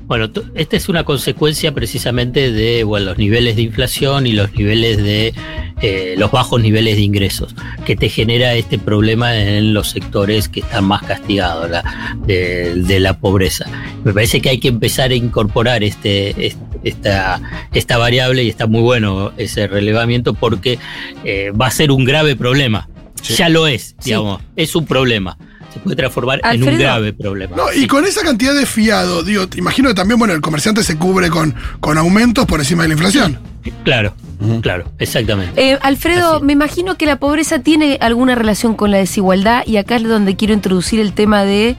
Bueno, 0.06 0.28
esta 0.54 0.76
es 0.76 0.88
una 0.90 1.04
consecuencia 1.04 1.72
precisamente 1.72 2.52
de 2.52 2.84
bueno, 2.84 3.06
los 3.06 3.18
niveles 3.18 3.56
de 3.56 3.62
inflación 3.62 4.26
y 4.26 4.32
los 4.32 4.52
niveles 4.54 4.98
de 5.02 5.32
eh, 5.80 6.14
los 6.18 6.30
bajos 6.30 6.60
niveles 6.60 6.96
de 6.96 7.02
ingresos 7.02 7.54
que 7.86 7.96
te 7.96 8.08
genera 8.10 8.54
este 8.54 8.78
problema 8.78 9.34
en 9.36 9.72
los 9.72 9.88
sectores 9.90 10.48
que 10.48 10.60
están 10.60 10.84
más 10.84 11.02
castigados 11.02 11.70
la- 11.70 12.16
de, 12.26 12.74
de 12.74 13.00
la 13.00 13.18
pobreza. 13.18 13.64
Me 14.04 14.12
parece 14.12 14.40
que 14.42 14.50
hay 14.50 14.58
que 14.60 14.68
empezar 14.68 15.10
a 15.10 15.14
incorporar 15.14 15.82
este, 15.82 16.46
est- 16.46 16.58
esta, 16.84 17.40
esta 17.72 17.96
variable 17.96 18.44
y 18.44 18.50
está 18.50 18.66
muy 18.66 18.82
bueno 18.82 19.32
ese 19.38 19.66
relevamiento 19.66 20.34
porque 20.34 20.78
eh, 21.24 21.50
va 21.58 21.68
a 21.68 21.70
ser 21.70 21.90
un 21.90 22.04
grave 22.04 22.36
problema. 22.36 22.88
Sí. 23.22 23.34
Ya 23.36 23.48
lo 23.48 23.66
es, 23.66 23.94
Sí. 24.00 24.10
digamos, 24.10 24.42
es 24.54 24.76
un 24.76 24.84
problema. 24.84 25.38
Se 25.74 25.80
puede 25.80 25.96
transformar 25.96 26.40
en 26.44 26.62
un 26.62 26.78
grave 26.78 27.12
problema. 27.12 27.56
No, 27.56 27.72
y 27.72 27.80
Sí. 27.80 27.86
con 27.86 28.04
esa 28.04 28.22
cantidad 28.22 28.54
de 28.54 28.64
fiado, 28.64 29.22
digo, 29.22 29.48
te 29.48 29.58
imagino 29.58 29.88
que 29.88 29.94
también, 29.94 30.18
bueno, 30.18 30.32
el 30.32 30.40
comerciante 30.40 30.82
se 30.84 30.96
cubre 30.96 31.28
con, 31.30 31.54
con 31.80 31.98
aumentos 31.98 32.46
por 32.46 32.60
encima 32.60 32.82
de 32.84 32.88
la 32.88 32.94
inflación. 32.94 33.38
Claro, 33.82 34.14
claro, 34.62 34.84
exactamente. 34.98 35.52
Eh, 35.72 35.78
Alfredo, 35.82 36.36
Así. 36.36 36.44
me 36.44 36.52
imagino 36.52 36.96
que 36.96 37.06
la 37.06 37.16
pobreza 37.16 37.58
tiene 37.60 37.98
alguna 38.00 38.34
relación 38.34 38.74
con 38.74 38.90
la 38.90 38.98
desigualdad 38.98 39.62
y 39.66 39.76
acá 39.78 39.96
es 39.96 40.04
donde 40.04 40.36
quiero 40.36 40.54
introducir 40.54 41.00
el 41.00 41.12
tema 41.12 41.44
de 41.44 41.76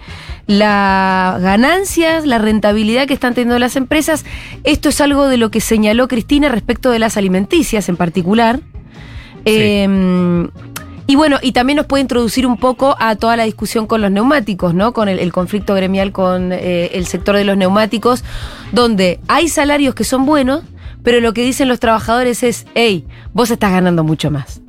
las 0.48 1.42
ganancias, 1.42 2.25
la 2.25 2.38
rentabilidad 2.38 3.08
que 3.08 3.14
están 3.14 3.34
teniendo 3.34 3.58
las 3.60 3.75
empresas. 3.75 4.25
Esto 4.64 4.90
es 4.90 5.00
algo 5.02 5.28
de 5.28 5.38
lo 5.38 5.50
que 5.52 5.62
señaló 5.62 6.08
Cristina 6.08 6.50
respecto 6.50 6.92
de 6.92 7.00
las 7.00 7.18
alimenticias 7.18 7.88
en 7.90 7.96
particular. 7.98 8.60
Eh, 9.46 9.88
y 11.07 11.15
bueno, 11.15 11.38
y 11.41 11.51
también 11.51 11.77
nos 11.77 11.85
puede 11.85 12.01
introducir 12.01 12.47
un 12.47 12.57
poco 12.57 12.95
a 13.00 13.15
toda 13.15 13.38
la 13.38 13.43
discusión 13.43 13.88
con 13.88 14.01
los 14.01 14.12
neumáticos, 14.12 14.74
¿no? 14.74 14.93
Con 14.93 15.07
el, 15.07 15.19
el 15.19 15.31
conflicto 15.31 15.75
gremial 15.75 16.12
con 16.12 16.51
eh, 16.51 16.91
el 16.93 17.05
sector 17.05 17.35
de 17.35 17.43
los 17.45 17.57
neumáticos, 17.57 18.24
donde 18.71 19.19
hay 19.27 19.47
salarios 19.47 19.93
que 19.95 20.03
son 20.03 20.25
buenos, 20.25 20.63
pero 21.03 21.19
lo 21.21 21.33
que 21.33 21.43
dicen 21.43 21.67
los 21.67 21.79
trabajadores 21.79 22.41
es, 22.43 22.65
hey, 22.74 23.05
vos 23.33 23.51
estás 23.51 23.71
ganando 23.71 24.03
mucho 24.03 24.31
más. 24.31 24.62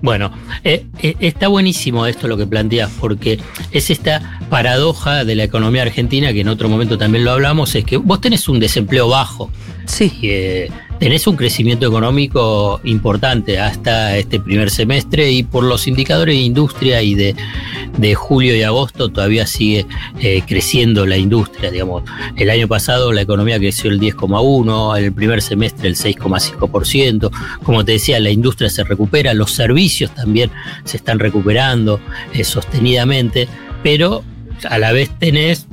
Bueno, 0.00 0.30
eh, 0.62 0.86
eh, 1.02 1.16
está 1.18 1.48
buenísimo 1.48 2.06
esto 2.06 2.28
lo 2.28 2.36
que 2.36 2.46
planteas, 2.46 2.90
porque 3.00 3.40
es 3.72 3.90
esta 3.90 4.38
paradoja 4.48 5.24
de 5.24 5.34
la 5.34 5.44
economía 5.44 5.82
argentina, 5.82 6.32
que 6.32 6.42
en 6.42 6.48
otro 6.48 6.68
momento 6.68 6.98
también 6.98 7.24
lo 7.24 7.32
hablamos, 7.32 7.74
es 7.74 7.84
que 7.84 7.96
vos 7.96 8.20
tenés 8.20 8.48
un 8.48 8.60
desempleo 8.60 9.08
bajo, 9.08 9.50
Sí. 9.86 10.12
y, 10.20 10.28
eh, 10.28 10.70
tenés 10.98 11.26
un 11.26 11.36
crecimiento 11.36 11.86
económico 11.86 12.80
importante 12.84 13.58
hasta 13.58 14.16
este 14.16 14.40
primer 14.40 14.70
semestre 14.70 15.30
y 15.30 15.42
por 15.42 15.64
los 15.64 15.86
indicadores 15.86 16.34
de 16.34 16.42
industria 16.42 17.02
y 17.02 17.14
de, 17.14 17.34
de 17.96 18.14
julio 18.14 18.56
y 18.56 18.62
agosto 18.62 19.08
todavía 19.08 19.46
sigue 19.46 19.86
eh, 20.20 20.42
creciendo 20.46 21.06
la 21.06 21.16
industria, 21.16 21.70
digamos. 21.70 22.02
El 22.36 22.50
año 22.50 22.68
pasado 22.68 23.12
la 23.12 23.22
economía 23.22 23.58
creció 23.58 23.90
el 23.90 24.00
10,1, 24.00 24.98
el 24.98 25.12
primer 25.12 25.42
semestre 25.42 25.88
el 25.88 25.96
6,5%. 25.96 27.30
Como 27.62 27.84
te 27.84 27.92
decía, 27.92 28.18
la 28.20 28.30
industria 28.30 28.70
se 28.70 28.84
recupera, 28.84 29.34
los 29.34 29.52
servicios 29.52 30.10
también 30.14 30.50
se 30.84 30.96
están 30.96 31.18
recuperando 31.18 32.00
eh, 32.32 32.44
sostenidamente, 32.44 33.48
pero 33.82 34.24
a 34.68 34.78
la 34.78 34.92
vez 34.92 35.10
tenés 35.18 35.68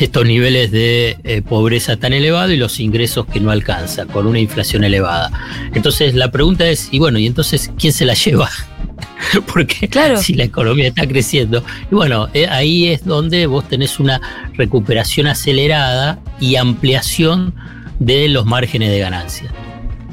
estos 0.00 0.24
niveles 0.24 0.70
de 0.70 1.16
eh, 1.24 1.42
pobreza 1.42 1.96
tan 1.96 2.12
elevados 2.12 2.52
y 2.52 2.56
los 2.56 2.80
ingresos 2.80 3.26
que 3.26 3.40
no 3.40 3.50
alcanza, 3.50 4.06
con 4.06 4.26
una 4.26 4.38
inflación 4.38 4.84
elevada. 4.84 5.30
Entonces 5.74 6.14
la 6.14 6.30
pregunta 6.30 6.68
es, 6.68 6.88
y 6.90 6.98
bueno, 6.98 7.18
¿y 7.18 7.26
entonces 7.26 7.70
quién 7.78 7.92
se 7.92 8.04
la 8.04 8.14
lleva? 8.14 8.48
Porque 9.52 9.88
Claro. 9.88 10.16
si 10.22 10.34
la 10.34 10.44
economía 10.44 10.88
está 10.88 11.06
creciendo, 11.06 11.62
y 11.90 11.94
bueno, 11.94 12.28
eh, 12.34 12.46
ahí 12.48 12.88
es 12.88 13.04
donde 13.04 13.46
vos 13.46 13.68
tenés 13.68 14.00
una 14.00 14.20
recuperación 14.54 15.26
acelerada 15.26 16.18
y 16.40 16.56
ampliación 16.56 17.54
de 17.98 18.28
los 18.28 18.46
márgenes 18.46 18.90
de 18.90 18.98
ganancia 18.98 19.52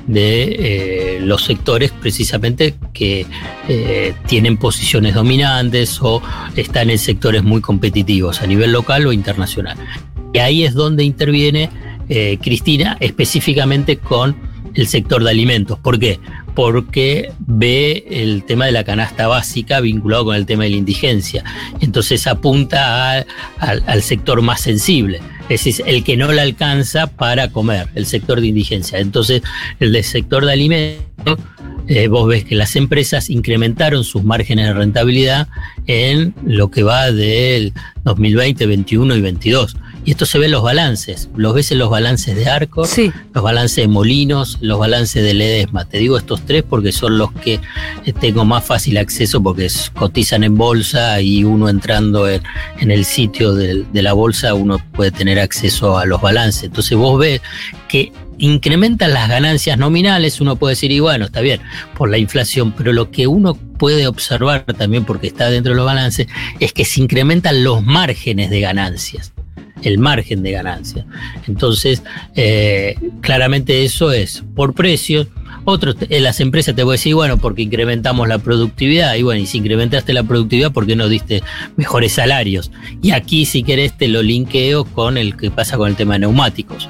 de 0.07 1.17
eh, 1.17 1.19
los 1.21 1.43
sectores 1.43 1.91
precisamente 1.91 2.75
que 2.93 3.25
eh, 3.67 4.13
tienen 4.25 4.57
posiciones 4.57 5.13
dominantes 5.13 5.99
o 6.01 6.21
están 6.55 6.89
en 6.89 6.97
sectores 6.97 7.43
muy 7.43 7.61
competitivos 7.61 8.41
a 8.41 8.47
nivel 8.47 8.71
local 8.71 9.05
o 9.05 9.11
internacional. 9.13 9.77
Y 10.33 10.39
ahí 10.39 10.63
es 10.63 10.73
donde 10.73 11.03
interviene 11.03 11.69
eh, 12.09 12.37
Cristina 12.41 12.95
específicamente 13.01 13.97
con 13.97 14.35
el 14.75 14.87
sector 14.87 15.23
de 15.23 15.29
alimentos. 15.31 15.77
¿Por 15.79 15.99
qué? 15.99 16.19
Porque 16.55 17.31
ve 17.39 18.05
el 18.09 18.43
tema 18.43 18.65
de 18.65 18.71
la 18.71 18.83
canasta 18.83 19.27
básica 19.27 19.79
vinculado 19.81 20.25
con 20.25 20.35
el 20.35 20.45
tema 20.45 20.63
de 20.63 20.69
la 20.71 20.75
indigencia. 20.77 21.43
Entonces 21.81 22.27
apunta 22.27 23.19
a- 23.19 23.25
al- 23.59 23.83
al 23.87 24.01
sector 24.03 24.41
más 24.41 24.61
sensible. 24.61 25.19
Es 25.49 25.63
decir, 25.63 25.85
el 25.87 26.03
que 26.03 26.17
no 26.17 26.31
le 26.31 26.41
alcanza 26.41 27.07
para 27.07 27.49
comer, 27.49 27.87
el 27.95 28.05
sector 28.05 28.41
de 28.41 28.47
indigencia. 28.47 28.99
Entonces, 28.99 29.41
el 29.79 29.93
del 29.93 30.03
sector 30.03 30.45
de 30.45 30.51
alimentos, 30.51 31.39
eh, 31.87 32.09
vos 32.09 32.27
ves 32.27 32.43
que 32.43 32.55
las 32.55 32.75
empresas 32.75 33.29
incrementaron 33.29 34.03
sus 34.03 34.23
márgenes 34.23 34.67
de 34.67 34.73
rentabilidad 34.73 35.47
en 35.85 36.33
lo 36.45 36.69
que 36.69 36.83
va 36.83 37.11
del 37.11 37.73
2020, 38.03 38.65
21 38.65 39.15
y 39.15 39.21
22. 39.21 39.77
Y 40.07 40.11
esto 40.11 40.25
se 40.25 40.39
ve 40.39 40.45
en 40.45 40.51
los 40.51 40.63
balances. 40.63 41.27
Los 41.35 41.53
ves 41.53 41.69
en 41.73 41.79
los 41.79 41.89
balances 41.89 42.33
de 42.33 42.47
Arcos, 42.49 42.89
Sí. 42.89 43.11
los 43.33 43.43
balances 43.43 43.75
de 43.75 43.87
Molinos, 43.89 44.57
los 44.61 44.79
balances 44.79 45.21
de 45.21 45.33
Ledesma. 45.33 45.83
Te 45.83 45.97
digo 45.97 46.17
estos 46.17 46.45
tres 46.45 46.63
porque 46.63 46.93
son 46.93 47.17
los 47.17 47.29
que 47.33 47.55
eh, 48.05 48.13
tengo 48.17 48.45
más 48.45 48.63
fácil 48.63 48.97
acceso 48.99 49.43
porque 49.43 49.67
cotizan 49.93 50.45
en 50.45 50.57
bolsa 50.57 51.19
y 51.19 51.43
uno 51.43 51.67
entrando 51.67 52.29
en, 52.29 52.41
en 52.79 52.89
el 52.89 53.03
sitio 53.03 53.53
del- 53.53 53.85
de, 53.91 54.01
la 54.01 54.13
bolsa 54.13 54.53
uno 54.53 54.79
puede 54.93 55.11
tener 55.11 55.39
acceso 55.41 55.97
a 55.97 56.05
los 56.05 56.21
balances. 56.21 56.63
Entonces 56.63 56.97
vos 56.97 57.19
ves 57.19 57.41
que 57.89 58.13
incrementan 58.37 59.13
las 59.13 59.27
ganancias 59.27 59.77
nominales, 59.77 60.39
uno 60.39 60.55
puede 60.55 60.73
decir, 60.75 60.89
y 60.93 61.01
bueno, 61.01 61.25
está 61.25 61.41
bien, 61.41 61.59
por 61.97 62.09
la 62.09 62.17
inflación, 62.17 62.71
pero 62.71 62.93
lo 62.93 63.11
que 63.11 63.27
uno 63.27 63.55
puede 63.55 64.07
observar 64.07 64.63
también 64.77 65.03
porque 65.03 65.27
está 65.27 65.49
dentro 65.49 65.73
de 65.73 65.75
los 65.77 65.85
balances 65.85 66.27
es 66.61 66.71
que 66.71 66.85
se 66.85 67.01
incrementan 67.01 67.65
los 67.65 67.83
márgenes 67.83 68.49
de 68.49 68.61
ganancias 68.61 69.33
el 69.83 69.97
margen 69.97 70.43
de 70.43 70.51
ganancia. 70.51 71.05
Entonces, 71.47 72.03
eh, 72.35 72.95
claramente 73.21 73.83
eso 73.83 74.11
es 74.11 74.43
por 74.55 74.73
precios. 74.73 75.27
Otros, 75.65 75.97
en 76.09 76.23
las 76.23 76.39
empresas 76.39 76.75
te 76.75 76.83
voy 76.83 76.93
a 76.93 76.95
decir, 76.95 77.13
bueno, 77.13 77.37
porque 77.37 77.63
incrementamos 77.63 78.27
la 78.27 78.39
productividad. 78.39 79.15
Y 79.15 79.23
bueno, 79.23 79.41
y 79.41 79.45
si 79.45 79.57
incrementaste 79.57 80.13
la 80.13 80.23
productividad, 80.23 80.71
¿por 80.71 80.87
qué 80.87 80.95
no 80.95 81.09
diste 81.09 81.43
mejores 81.75 82.13
salarios? 82.13 82.71
Y 83.01 83.11
aquí, 83.11 83.45
si 83.45 83.63
querés, 83.63 83.97
te 83.97 84.07
lo 84.07 84.21
linkeo 84.23 84.85
con 84.85 85.17
el 85.17 85.35
que 85.35 85.51
pasa 85.51 85.77
con 85.77 85.89
el 85.89 85.95
tema 85.95 86.13
de 86.13 86.19
neumáticos. 86.19 86.89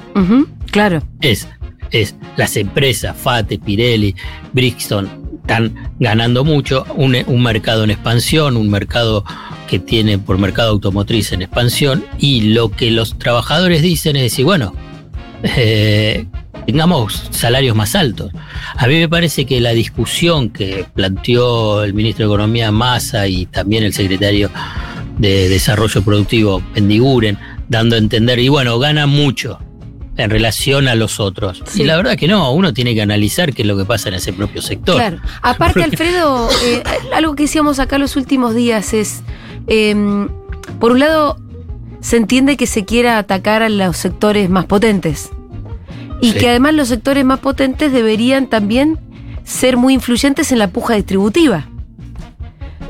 Claro. 0.69 1.01
Es, 1.21 1.47
es 1.91 2.15
las 2.35 2.55
empresas, 2.55 3.17
FATE, 3.17 3.57
Pirelli, 3.57 4.15
Brixton, 4.53 5.26
están 5.47 5.93
ganando 5.97 6.43
mucho, 6.43 6.85
un, 6.97 7.15
un 7.25 7.41
mercado 7.41 7.85
en 7.85 7.91
expansión, 7.91 8.57
un 8.57 8.69
mercado 8.69 9.23
que 9.69 9.79
tiene 9.79 10.17
por 10.19 10.37
mercado 10.37 10.71
automotriz 10.71 11.31
en 11.31 11.41
expansión, 11.41 12.03
y 12.19 12.53
lo 12.53 12.69
que 12.69 12.91
los 12.91 13.17
trabajadores 13.17 13.81
dicen 13.81 14.17
es 14.17 14.23
decir, 14.23 14.43
bueno, 14.43 14.75
eh, 15.43 16.25
tengamos 16.65 17.29
salarios 17.31 17.77
más 17.77 17.95
altos. 17.95 18.33
A 18.75 18.87
mí 18.87 18.95
me 18.95 19.07
parece 19.07 19.45
que 19.45 19.61
la 19.61 19.71
discusión 19.71 20.49
que 20.49 20.85
planteó 20.93 21.81
el 21.85 21.93
ministro 21.93 22.27
de 22.27 22.33
Economía 22.33 22.69
Massa 22.73 23.25
y 23.29 23.45
también 23.45 23.85
el 23.85 23.93
secretario 23.93 24.51
de 25.17 25.47
Desarrollo 25.47 26.01
Productivo 26.01 26.61
Pendiguren, 26.73 27.37
dando 27.69 27.95
a 27.95 27.99
entender, 27.99 28.37
y 28.39 28.49
bueno, 28.49 28.79
gana 28.79 29.07
mucho 29.07 29.59
en 30.17 30.29
relación 30.29 30.87
a 30.87 30.95
los 30.95 31.19
otros. 31.19 31.63
Sí. 31.67 31.83
Y 31.83 31.85
la 31.85 31.95
verdad 31.95 32.17
que 32.17 32.27
no, 32.27 32.51
uno 32.51 32.73
tiene 32.73 32.93
que 32.95 33.01
analizar 33.01 33.53
qué 33.53 33.61
es 33.61 33.67
lo 33.67 33.77
que 33.77 33.85
pasa 33.85 34.09
en 34.09 34.15
ese 34.15 34.33
propio 34.33 34.61
sector. 34.61 34.95
Claro. 34.95 35.19
Aparte, 35.41 35.83
Alfredo, 35.83 36.49
eh, 36.65 36.83
algo 37.13 37.35
que 37.35 37.43
decíamos 37.43 37.79
acá 37.79 37.97
los 37.97 38.15
últimos 38.15 38.55
días 38.55 38.93
es, 38.93 39.21
eh, 39.67 39.95
por 40.79 40.91
un 40.91 40.99
lado, 40.99 41.37
se 42.01 42.17
entiende 42.17 42.57
que 42.57 42.67
se 42.67 42.85
quiera 42.85 43.17
atacar 43.17 43.61
a 43.63 43.69
los 43.69 43.97
sectores 43.97 44.49
más 44.49 44.65
potentes. 44.65 45.29
Y 46.21 46.31
Sí. 46.31 46.39
que 46.39 46.49
además 46.49 46.73
los 46.73 46.87
sectores 46.87 47.23
más 47.23 47.39
potentes 47.39 47.91
deberían 47.91 48.47
también 48.47 48.99
ser 49.43 49.77
muy 49.77 49.93
influyentes 49.93 50.51
en 50.51 50.59
la 50.59 50.69
puja 50.69 50.95
distributiva. 50.95 51.67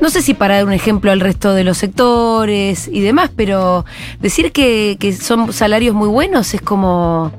No 0.00 0.10
sé 0.10 0.22
si 0.22 0.34
para 0.34 0.56
dar 0.56 0.64
un 0.64 0.72
ejemplo 0.72 1.10
al 1.10 1.20
resto 1.20 1.54
de 1.54 1.64
los 1.64 1.78
sectores 1.78 2.88
y 2.88 3.00
demás, 3.00 3.30
pero 3.34 3.84
decir 4.20 4.52
que, 4.52 4.96
que 5.00 5.12
son 5.12 5.52
salarios 5.52 5.94
muy 5.94 6.08
buenos 6.08 6.54
es 6.54 6.60
como. 6.60 7.32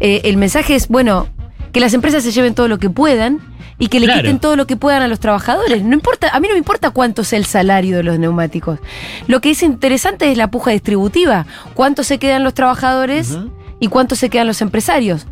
eh, 0.00 0.22
el 0.24 0.36
mensaje 0.36 0.74
es, 0.74 0.88
bueno, 0.88 1.28
que 1.72 1.80
las 1.80 1.94
empresas 1.94 2.22
se 2.24 2.32
lleven 2.32 2.54
todo 2.54 2.66
lo 2.68 2.78
que 2.78 2.90
puedan 2.90 3.38
y 3.78 3.86
que 3.88 4.00
le 4.00 4.06
Claro. 4.06 4.22
quiten 4.22 4.40
todo 4.40 4.56
lo 4.56 4.66
que 4.66 4.76
puedan 4.76 5.02
a 5.02 5.08
los 5.08 5.20
trabajadores. 5.20 5.82
No 5.84 5.94
importa, 5.94 6.28
a 6.32 6.40
mí 6.40 6.48
no 6.48 6.54
me 6.54 6.58
importa 6.58 6.90
cuánto 6.90 7.22
sea 7.24 7.38
el 7.38 7.46
salario 7.46 7.96
de 7.98 8.02
los 8.02 8.18
neumáticos. 8.18 8.78
Lo 9.26 9.40
que 9.40 9.50
es 9.52 9.62
interesante 9.62 10.30
es 10.30 10.36
la 10.36 10.50
puja 10.50 10.72
distributiva. 10.72 11.46
Cuánto 11.74 12.02
se 12.02 12.18
quedan 12.18 12.44
los 12.44 12.54
trabajadores 12.54 13.38
y 13.78 13.86
cuánto 13.86 14.16
se 14.16 14.28
quedan 14.28 14.48
los 14.48 14.60
empresarios 14.60 15.26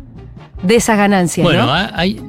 de 0.63 0.75
esas 0.77 0.97
ganancias. 0.97 1.43
Bueno, 1.43 1.65
¿no? 1.67 1.73
ha- 1.73 1.91
hay, 1.93 2.21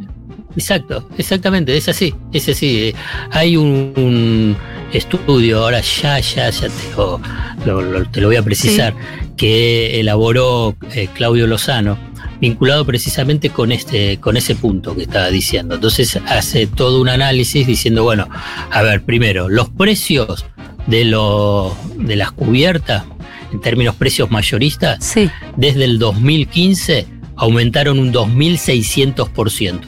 Exacto, 0.57 1.09
exactamente, 1.16 1.76
es 1.76 1.88
así, 1.88 2.14
es 2.33 2.49
así. 2.49 2.92
Hay 3.30 3.57
un, 3.57 3.92
un 3.97 4.57
estudio, 4.92 5.62
ahora 5.64 5.80
ya, 5.80 6.19
ya, 6.19 6.50
ya 6.50 6.69
te 6.69 6.97
lo, 6.97 7.21
lo- 7.66 7.83
lo- 7.83 8.04
te 8.11 8.21
lo 8.21 8.26
voy 8.28 8.37
a 8.37 8.42
precisar, 8.42 8.95
que 9.37 10.00
elaboró 10.00 10.76
eh, 10.95 11.09
Claudio 11.14 11.47
Lozano, 11.47 11.97
vinculado 12.40 12.85
precisamente 12.85 13.50
con 13.50 13.71
este, 13.71 14.19
con 14.19 14.37
ese 14.37 14.54
punto 14.57 14.97
que 14.97 15.02
estaba 15.02 15.28
diciendo. 15.30 15.76
Entonces 15.76 16.19
hace 16.26 16.66
todo 16.66 17.00
un 17.00 17.09
análisis 17.09 17.66
diciendo, 17.66 18.02
bueno, 18.02 18.28
a 18.71 18.83
ver, 18.83 19.02
primero, 19.02 19.49
los 19.49 19.69
precios 19.69 20.47
de 20.87 21.04
los 21.04 21.73
de 21.97 22.16
las 22.16 22.33
cubiertas, 22.33 23.04
en 23.52 23.61
términos 23.61 23.95
precios 23.95 24.30
mayoristas, 24.30 25.04
Sí. 25.04 25.30
desde 25.57 25.85
el 25.85 25.99
2015 25.99 27.07
aumentaron 27.37 27.99
un 27.99 28.12
2.600%. 28.12 29.80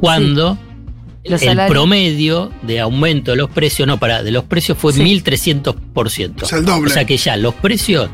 Cuando 0.00 0.58
el 1.24 1.38
salarios. 1.38 1.70
promedio 1.70 2.50
de 2.62 2.80
aumento 2.80 3.32
de 3.32 3.36
los 3.38 3.50
precios, 3.50 3.86
no, 3.88 3.98
para, 3.98 4.22
de 4.22 4.30
los 4.30 4.44
precios 4.44 4.78
fue 4.78 4.92
Sí. 4.92 5.00
1.300%. 5.02 6.42
O 6.42 6.46
sea, 6.46 6.58
el 6.58 6.64
doble. 6.64 6.90
O 6.90 6.94
sea 6.94 7.04
que 7.04 7.16
ya 7.16 7.36
los 7.36 7.54
precios, 7.54 8.08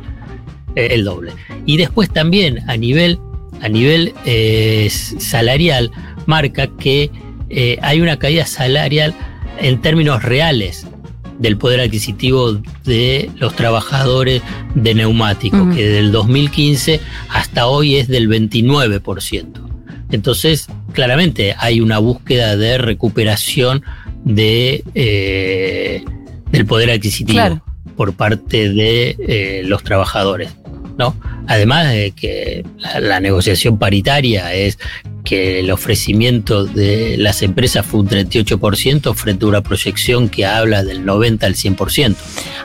eh, 0.77 0.89
el 0.93 1.05
doble. 1.05 1.33
Y 1.67 1.77
después 1.77 2.09
también 2.11 2.61
a 2.71 2.77
nivel, 2.77 3.19
a 3.61 3.69
nivel 3.69 4.15
eh, 4.25 4.89
salarial, 4.91 5.91
marca 6.27 6.69
que 6.79 7.11
eh, 7.51 7.79
hay 7.83 8.01
una 8.01 8.19
caída 8.19 8.47
salarial 8.47 9.15
en 9.61 9.81
términos 9.83 10.23
reales 10.23 10.87
del 11.39 11.57
poder 11.59 11.81
adquisitivo 11.81 12.53
de 12.85 13.31
los 13.37 13.55
trabajadores 13.57 14.43
de 14.75 14.95
neumáticos, 14.95 15.61
Ujú. 15.61 15.75
que 15.75 15.87
del 15.89 16.12
2015 16.12 17.01
hasta 17.29 17.67
hoy 17.67 17.97
es 17.97 18.09
del 18.09 18.29
29%. 18.29 19.61
Entonces, 20.11 20.67
claramente 20.93 21.55
hay 21.59 21.81
una 21.81 21.99
búsqueda 21.99 22.57
de 22.57 22.79
recuperación 22.79 23.83
de, 24.25 24.85
eh, 24.95 26.05
del 26.51 26.67
poder 26.67 26.91
adquisitivo 26.91 27.37
Claro. 27.37 27.63
por 27.97 28.15
parte 28.15 28.69
de 28.71 29.17
eh, 29.19 29.63
los 29.65 29.83
trabajadores. 29.83 30.55
¿no? 30.99 31.17
Además 31.49 31.91
de 31.91 32.13
que 32.13 32.65
la, 32.77 33.01
la 33.01 33.21
negociación 33.21 33.79
paritaria 33.79 34.53
es 34.55 34.79
que 35.25 35.61
el 35.61 35.71
ofrecimiento 35.71 36.65
de 36.65 37.17
las 37.17 37.43
empresas 37.43 37.87
fue 37.87 38.01
un 38.01 38.09
38% 38.09 39.15
frente 39.15 39.45
a 39.45 39.49
una 39.49 39.61
proyección 39.63 40.29
que 40.29 40.45
habla 40.47 40.83
del 40.85 41.05
90 41.05 41.47
al 41.47 41.55
100% 41.55 42.17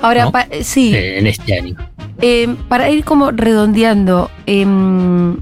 Ahora, 0.02 0.32
sí, 0.62 0.94
eh, 0.94 1.20
en 1.20 1.28
este 1.28 1.58
año. 1.58 1.76
Eh, 2.22 2.48
para 2.68 2.90
ir 2.90 3.04
como 3.04 3.32
redondeando, 3.32 4.32
em, 4.48 5.38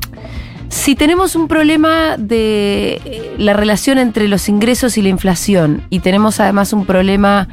si 0.76 0.94
tenemos 0.96 1.36
un 1.36 1.48
problema 1.48 2.18
de 2.18 3.02
eh, 3.06 3.36
la 3.38 3.54
relación 3.54 3.98
entre 3.98 4.28
los 4.28 4.50
ingresos 4.50 4.98
y 4.98 5.02
la 5.02 5.08
inflación 5.10 5.84
y 5.90 6.00
tenemos 6.00 6.40
además 6.42 6.74
un 6.74 6.86
problema, 6.86 7.48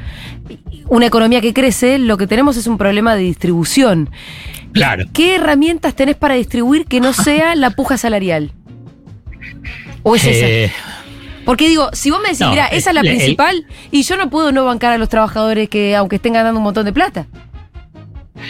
una 0.88 1.07
economía 1.07 1.41
que 1.41 1.55
crece, 1.55 1.99
lo 1.99 2.17
que 2.17 2.26
tenemos 2.26 2.57
es 2.57 2.67
un 2.67 2.79
problema 2.79 3.14
de 3.14 3.23
distribución. 3.23 4.11
Claro. 4.73 5.05
¿Qué 5.12 5.37
herramientas 5.37 5.95
tenés 5.95 6.17
para 6.17 6.35
distribuir 6.35 6.87
que 6.87 7.00
no 7.00 7.12
sea 7.26 7.55
la 7.55 7.71
puja 7.71 7.97
salarial? 7.97 8.50
¿O 10.02 10.17
es 10.17 10.25
esa? 10.25 10.47
Eh, 10.47 10.73
Porque 11.45 11.69
digo, 11.69 11.91
si 11.93 12.11
vos 12.11 12.21
me 12.21 12.29
decís, 12.31 12.41
no, 12.41 12.50
mira, 12.50 12.67
esa 12.67 12.91
es 12.91 12.95
la 12.95 13.00
el- 13.02 13.07
el- 13.07 13.17
principal, 13.17 13.67
y 13.93 14.02
yo 14.02 14.17
no 14.17 14.31
puedo 14.31 14.50
no 14.50 14.64
bancar 14.64 14.93
a 14.93 14.99
los 14.99 15.09
trabajadores 15.09 15.69
que, 15.69 15.95
aunque 15.95 16.17
estén 16.17 16.33
ganando 16.33 16.59
un 16.59 16.64
montón 16.64 16.87
de 16.87 16.93
plata. 16.93 17.26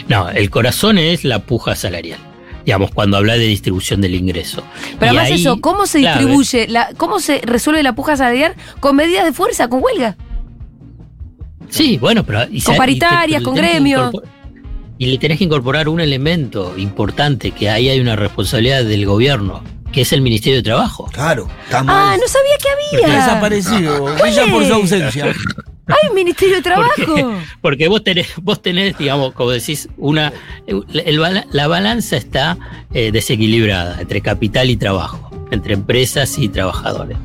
no, 0.07 0.29
el 0.29 0.49
corazón 0.49 0.97
es 0.97 1.23
la 1.23 1.39
puja 1.39 1.75
salarial. 1.75 2.19
Digamos, 2.65 2.91
cuando 2.91 3.17
habla 3.17 3.33
de 3.33 3.45
distribución 3.45 3.99
del 4.01 4.15
ingreso. 4.15 4.63
Pero 4.99 5.13
Y 5.13 5.17
además 5.17 5.31
ahí, 5.31 5.41
eso, 5.41 5.59
¿cómo 5.59 5.85
se 5.85 5.99
distribuye, 5.99 6.67
la, 6.69 6.89
cómo 6.97 7.19
se 7.19 7.39
resuelve 7.43 7.83
la 7.83 7.93
puja 7.93 8.15
salarial 8.15 8.55
con 8.79 8.95
medidas 8.95 9.25
de 9.25 9.33
fuerza, 9.33 9.67
con 9.67 9.81
huelga? 9.83 10.15
Sí, 11.69 11.97
bueno, 11.97 12.23
pero. 12.23 12.43
y 12.51 12.61
Con 12.61 12.75
y 12.75 12.77
paritarias, 12.77 13.41
con 13.43 13.55
gremios. 13.55 14.11
Y 14.97 15.07
le 15.07 15.17
tenés 15.17 15.39
que 15.39 15.43
incorporar 15.43 15.89
un 15.89 15.99
elemento 15.99 16.73
importante, 16.77 17.51
que 17.51 17.69
ahí 17.69 17.89
hay 17.89 17.99
una 17.99 18.15
responsabilidad 18.15 18.83
del 18.85 19.05
gobierno, 19.05 19.63
que 19.91 20.01
es 20.01 20.13
el 20.13 20.21
Ministerio 20.21 20.57
de 20.57 20.63
Trabajo. 20.63 21.09
Claro, 21.11 21.47
estamos 21.65 21.93
Ah, 21.93 22.15
no 22.19 22.27
sabía 22.27 22.57
que 22.61 23.01
había. 23.03 23.15
desaparecido. 23.19 24.05
Brilla 24.21 24.45
por 24.51 24.65
su 24.65 24.73
ausencia. 24.73 25.33
Un 25.87 26.15
Ministerio 26.15 26.55
de 26.55 26.61
Trabajo. 26.63 27.39
Porque 27.61 27.87
vos 27.87 28.03
tenés, 28.03 28.27
vos 28.41 28.61
tenés, 28.61 28.97
digamos, 28.97 29.33
como 29.33 29.51
decís, 29.51 29.89
una. 29.97 30.31
el 30.65 31.21
la 31.51 31.67
balanza 31.67 32.17
está 32.17 32.57
eh, 32.93 33.11
desequilibrada 33.11 33.99
entre 33.99 34.21
capital 34.21 34.69
y 34.69 34.77
trabajo, 34.77 35.29
entre 35.51 35.73
empresas 35.73 36.37
y 36.37 36.47
trabajadores. 36.47 37.17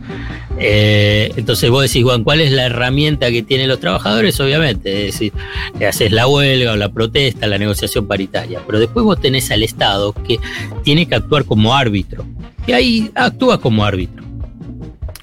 Eh, 0.60 1.32
entonces 1.36 1.70
vos 1.70 1.82
decís, 1.82 2.02
bueno, 2.02 2.24
¿cuál 2.24 2.40
es 2.40 2.50
la 2.50 2.66
herramienta 2.66 3.30
que 3.30 3.44
tienen 3.44 3.68
los 3.68 3.78
trabajadores? 3.78 4.40
Obviamente, 4.40 5.06
es 5.06 5.14
decir, 5.14 5.32
eh, 5.78 5.86
haces 5.86 6.10
la 6.10 6.26
huelga 6.26 6.72
o 6.72 6.76
la 6.76 6.88
protesta, 6.88 7.46
la 7.46 7.58
negociación 7.58 8.08
paritaria. 8.08 8.60
Pero 8.66 8.80
después 8.80 9.04
vos 9.04 9.20
tenés 9.20 9.50
al 9.52 9.62
Estado 9.62 10.12
que 10.12 10.40
tiene 10.82 11.06
que 11.06 11.14
actuar 11.14 11.44
como 11.44 11.74
árbitro. 11.76 12.26
Y 12.66 12.72
ahí 12.72 13.10
actúa 13.14 13.60
como 13.60 13.84
árbitro 13.84 14.17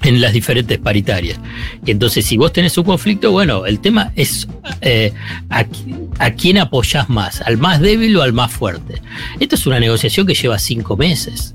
en 0.06 0.20
las 0.20 0.32
diferentes 0.32 0.78
paritarias. 0.78 1.38
Y 1.84 1.90
entonces, 1.90 2.24
si 2.24 2.36
vos 2.36 2.52
tenés 2.52 2.76
un 2.78 2.84
conflicto, 2.84 3.32
bueno, 3.32 3.66
el 3.66 3.80
tema 3.80 4.12
es 4.16 4.48
eh, 4.80 5.12
a, 5.50 5.64
qui- 5.64 6.08
a 6.18 6.30
quién 6.32 6.58
apoyás 6.58 7.08
más, 7.08 7.40
al 7.42 7.58
más 7.58 7.80
débil 7.80 8.16
o 8.16 8.22
al 8.22 8.32
más 8.32 8.50
fuerte. 8.52 9.02
Esto 9.40 9.54
es 9.56 9.66
una 9.66 9.80
negociación 9.80 10.26
que 10.26 10.34
lleva 10.34 10.58
cinco 10.58 10.96
meses. 10.96 11.54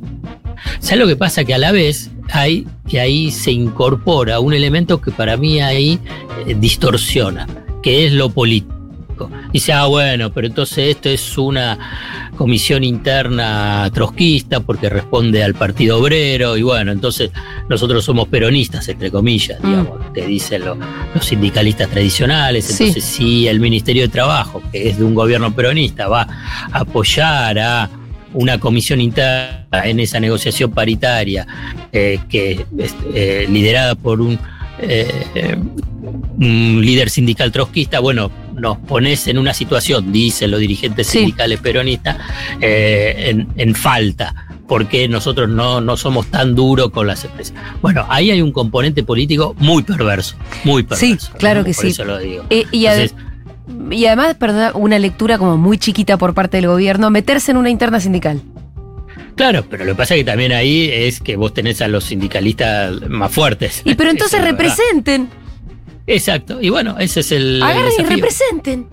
¿Sabes 0.80 1.00
lo 1.00 1.08
que 1.08 1.16
pasa? 1.16 1.44
Que 1.44 1.54
a 1.56 1.58
la 1.58 1.72
vez 1.72 2.12
hay 2.32 2.68
que 2.88 3.00
ahí 3.00 3.32
se 3.32 3.52
incorpora 3.52 4.40
un 4.40 4.54
elemento 4.54 5.02
que 5.02 5.12
para 5.12 5.36
mí 5.36 5.60
ahí 5.60 6.00
eh, 6.46 6.56
distorsiona, 6.60 7.48
que 7.82 8.06
es 8.06 8.14
lo 8.14 8.30
político. 8.30 9.30
Dice, 9.54 9.74
ah, 9.74 9.86
bueno, 9.86 10.32
pero 10.32 10.48
entonces 10.48 10.96
esto 10.96 11.10
es 11.10 11.38
una 11.38 11.78
comisión 12.42 12.84
interna 12.84 13.88
trotskista 13.94 14.62
porque 14.62 14.90
responde 14.90 15.44
al 15.44 15.54
Partido 15.54 16.00
Obrero 16.00 16.58
y 16.58 16.64
bueno, 16.64 16.92
entonces 16.92 17.30
nosotros 17.70 18.04
somos 18.04 18.28
peronistas, 18.30 18.88
entre 18.90 19.12
comillas, 19.12 19.60
Mm. 19.62 19.68
digamos, 19.70 20.14
te 20.14 20.26
dicen 20.26 20.66
lo- 20.66 20.76
los 21.14 21.24
sindicalistas 21.24 21.88
tradicionales. 21.90 22.66
Sí. 22.66 22.86
Entonces, 22.86 23.04
si 23.04 23.48
el 23.48 23.60
Ministerio 23.60 24.02
de 24.02 24.08
Trabajo, 24.08 24.60
que 24.72 24.90
es 24.90 24.98
de 24.98 25.04
un 25.04 25.14
gobierno 25.14 25.54
peronista, 25.56 26.08
va 26.08 26.22
a 26.72 26.80
apoyar 26.80 27.60
a 27.60 27.90
una 28.34 28.60
comisión 28.60 29.02
interna 29.02 29.68
en 29.84 30.00
esa 30.00 30.20
negociación 30.20 30.72
paritaria 30.72 31.46
eh, 31.92 32.18
que 32.28 32.66
es 32.80 32.96
eh, 33.14 33.46
liderada 33.52 33.94
por 33.94 34.20
un, 34.20 34.40
eh, 34.80 35.58
un 36.40 36.82
líder 36.84 37.12
sindical 37.12 37.52
trotskista, 37.52 38.00
bueno, 38.00 38.32
nos 38.62 38.78
pones 38.78 39.28
en 39.28 39.38
una 39.38 39.54
situación, 39.54 40.12
dicen 40.14 40.52
los 40.52 40.60
dirigentes 40.60 41.08
Sí. 41.08 41.18
sindicales 41.20 41.60
peronistas, 41.60 42.18
eh, 42.62 43.16
en, 43.30 43.48
en 43.58 43.76
falta 43.76 44.34
porque 44.68 45.10
nosotros 45.10 45.50
no, 45.50 45.82
no 45.82 45.98
somos 45.98 46.28
tan 46.28 46.56
duros 46.56 46.92
con 46.92 47.06
las 47.06 47.26
empresas. 47.26 47.54
Bueno, 47.82 48.06
ahí 48.08 48.32
hay 48.32 48.42
un 48.42 48.54
componente 48.54 49.04
político 49.04 49.54
muy 49.60 49.84
perverso, 49.84 50.38
muy 50.64 50.84
Sí, 50.84 50.88
perverso. 51.10 51.32
claro 51.38 51.64
que 51.66 51.74
Por 51.74 51.82
sí. 51.84 51.88
eso 51.90 52.06
lo 52.06 52.18
digo. 52.20 52.46
Eh, 52.50 52.64
y, 52.72 52.86
Entonces, 52.86 53.14
y 53.92 54.06
además, 54.06 54.36
perdón, 54.36 54.72
una 54.76 54.98
lectura 54.98 55.38
como 55.38 55.58
muy 55.58 55.78
chiquita 55.78 56.16
por 56.18 56.34
parte 56.34 56.56
del 56.56 56.68
gobierno, 56.68 57.10
meterse 57.10 57.52
en 57.52 57.58
una 57.58 57.70
interna 57.70 58.00
sindical. 58.00 58.42
Claro, 59.36 59.66
pero 59.70 59.84
lo 59.84 59.92
que 59.92 59.98
pasa 59.98 60.14
es 60.16 60.22
que 60.22 60.26
también 60.26 60.54
ahí 60.54 60.90
es 60.90 61.20
que 61.20 61.36
vos 61.36 61.54
tenés 61.54 61.82
a 61.82 61.90
los 61.90 62.06
sindicalistas 62.06 63.10
más 63.10 63.30
fuertes. 63.32 63.82
Y 63.84 63.96
pero 63.96 64.10
entonces 64.12 64.42
representen, 64.42 65.28
Exacto, 66.12 66.60
y 66.62 66.70
bueno, 66.70 66.98
ese 67.00 67.22
es 67.22 67.32
el, 67.32 67.62
agarren 67.64 67.92
y 68.00 68.04
representen. 68.04 68.88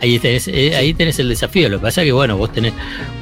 Ahí 0.00 0.18
tenés, 0.18 0.48
eh, 0.48 0.74
ahí 0.74 0.94
tenés 0.94 1.18
el 1.20 1.28
desafío. 1.28 1.68
Lo 1.68 1.78
que 1.78 1.82
pasa 1.82 2.00
es 2.02 2.06
que, 2.06 2.12
bueno, 2.12 2.36
vos 2.36 2.52
tenés 2.52 2.72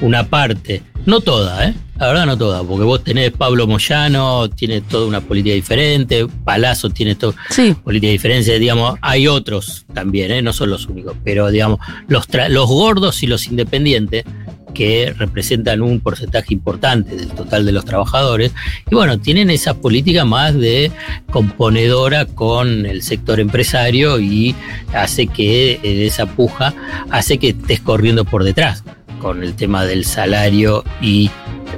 una 0.01 0.27
parte, 0.29 0.81
no 1.05 1.21
toda, 1.21 1.69
¿eh? 1.69 1.75
La 1.99 2.07
verdad 2.07 2.25
no 2.25 2.39
toda, 2.39 2.65
porque 2.65 2.85
vos 2.85 3.05
tenés 3.05 3.31
Pablo 3.33 3.67
Moyano, 3.67 4.49
tiene 4.49 4.81
toda 4.81 5.07
una 5.07 5.21
política 5.21 5.55
diferente, 5.55 6.27
Palazzo 6.45 6.89
tiene 6.89 7.15
toda 7.17 7.35
Sí. 7.51 7.75
política 7.85 8.11
diferente, 8.11 8.59
digamos, 8.59 8.99
hay 9.03 9.29
otros 9.29 9.85
también, 9.93 10.31
¿eh? 10.31 10.41
no 10.41 10.55
son 10.55 10.71
los 10.71 10.87
únicos, 10.87 11.15
pero 11.23 11.51
digamos, 11.51 11.79
los, 12.09 12.27
tra- 12.27 12.49
los 12.49 12.67
gordos 12.67 13.23
y 13.23 13.27
los 13.27 13.47
independientes, 13.49 14.25
que 14.73 15.15
representan 15.17 15.83
un 15.83 16.01
porcentaje 16.01 16.55
importante 16.55 17.17
del 17.17 17.29
total 17.29 17.65
de 17.67 17.73
los 17.73 17.85
trabajadores, 17.85 18.53
y 18.91 18.95
bueno, 18.95 19.19
tienen 19.19 19.51
esa 19.51 19.75
política 19.75 20.25
más 20.25 20.55
de 20.55 20.91
componedora 21.31 22.27
con 22.27 22.87
el 22.87 23.03
sector 23.03 23.41
empresario 23.41 24.19
y 24.21 24.55
hace 24.93 25.27
que 25.27 25.81
eh, 25.83 26.07
esa 26.07 26.27
puja 26.27 26.75
hace 27.11 27.39
que 27.39 27.51
estés 27.51 27.81
corriendo 27.81 28.25
por 28.25 28.45
detrás 28.45 28.85
con 29.21 29.43
el 29.43 29.55
tema 29.55 29.85
del 29.85 30.05
salario 30.05 30.83
y 31.01 31.31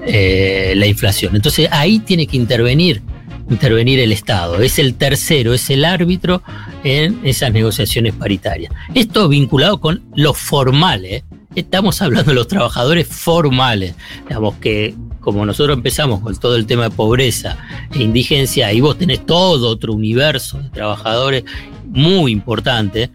eh, 0.06 0.74
la 0.76 0.86
inflación. 0.86 1.36
Entonces 1.36 1.68
ahí 1.70 1.98
tiene 1.98 2.26
que 2.26 2.36
intervenir 2.36 3.02
intervenir 3.50 4.00
el 4.00 4.12
Estado. 4.12 4.60
Es 4.62 4.78
el 4.78 4.94
tercero, 4.94 5.52
es 5.52 5.68
el 5.70 5.84
árbitro 5.84 6.42
en 6.84 7.20
esas 7.22 7.52
negociaciones 7.52 8.14
paritarias. 8.14 8.72
Esto 8.94 9.28
vinculado 9.28 9.80
con 9.80 10.02
lo 10.14 10.34
formal, 10.34 11.04
¿eh? 11.04 11.24
Estamos 11.54 12.00
hablando 12.02 12.30
de 12.30 12.34
los 12.34 12.48
trabajadores 12.48 13.06
formales, 13.08 13.94
digamos 14.28 14.54
que 14.56 14.94
como 15.20 15.44
nosotros 15.46 15.76
empezamos 15.76 16.20
con 16.20 16.34
todo 16.36 16.56
el 16.56 16.66
tema 16.66 16.84
de 16.84 16.90
pobreza 16.90 17.56
e 17.94 18.02
indigencia, 18.02 18.66
ahí 18.68 18.80
vos 18.80 18.98
tenés 18.98 19.24
todo 19.24 19.68
otro 19.68 19.92
universo 19.92 20.58
de 20.60 20.68
trabajadores 20.70 21.44
muy 21.86 22.32
importante 22.32 23.10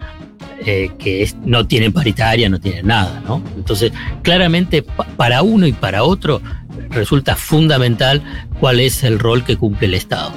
eh, 0.65 0.89
que 0.97 1.21
es- 1.23 1.35
no 1.45 1.67
tienen 1.67 1.91
paritaria, 1.93 2.49
no 2.49 2.59
tienen 2.59 2.87
nada, 2.87 3.21
¿no? 3.27 3.43
Entonces, 3.55 3.91
claramente 4.23 4.81
pa- 4.83 5.05
para 5.15 5.41
uno 5.43 5.67
y 5.67 5.71
para 5.71 6.03
otro 6.03 6.41
resulta 6.89 7.35
fundamental 7.35 8.23
cuál 8.59 8.79
es 8.79 9.03
el 9.03 9.19
rol 9.19 9.43
que 9.43 9.55
cumple 9.57 9.87
el 9.87 9.93
Estado. 9.93 10.31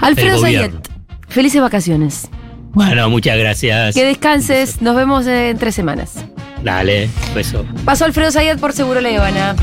Alfredo 0.00 0.40
Zayet, 0.40 0.72
felices 1.28 1.60
vacaciones. 1.60 2.28
Bueno, 2.72 3.10
muchas 3.10 3.36
gracias. 3.36 3.94
Que 3.94 4.04
descanses. 4.04 4.80
Nos 4.80 4.96
vemos 4.96 5.26
en 5.26 5.58
tres 5.58 5.74
semanas. 5.74 6.24
Dale, 6.62 7.08
beso. 7.34 7.64
Pasó 7.84 8.04
Alfredo 8.04 8.30
Zayet 8.30 8.58
por 8.58 8.72
Seguro 8.72 9.00
La 9.00 9.08
Habana. 9.08 9.56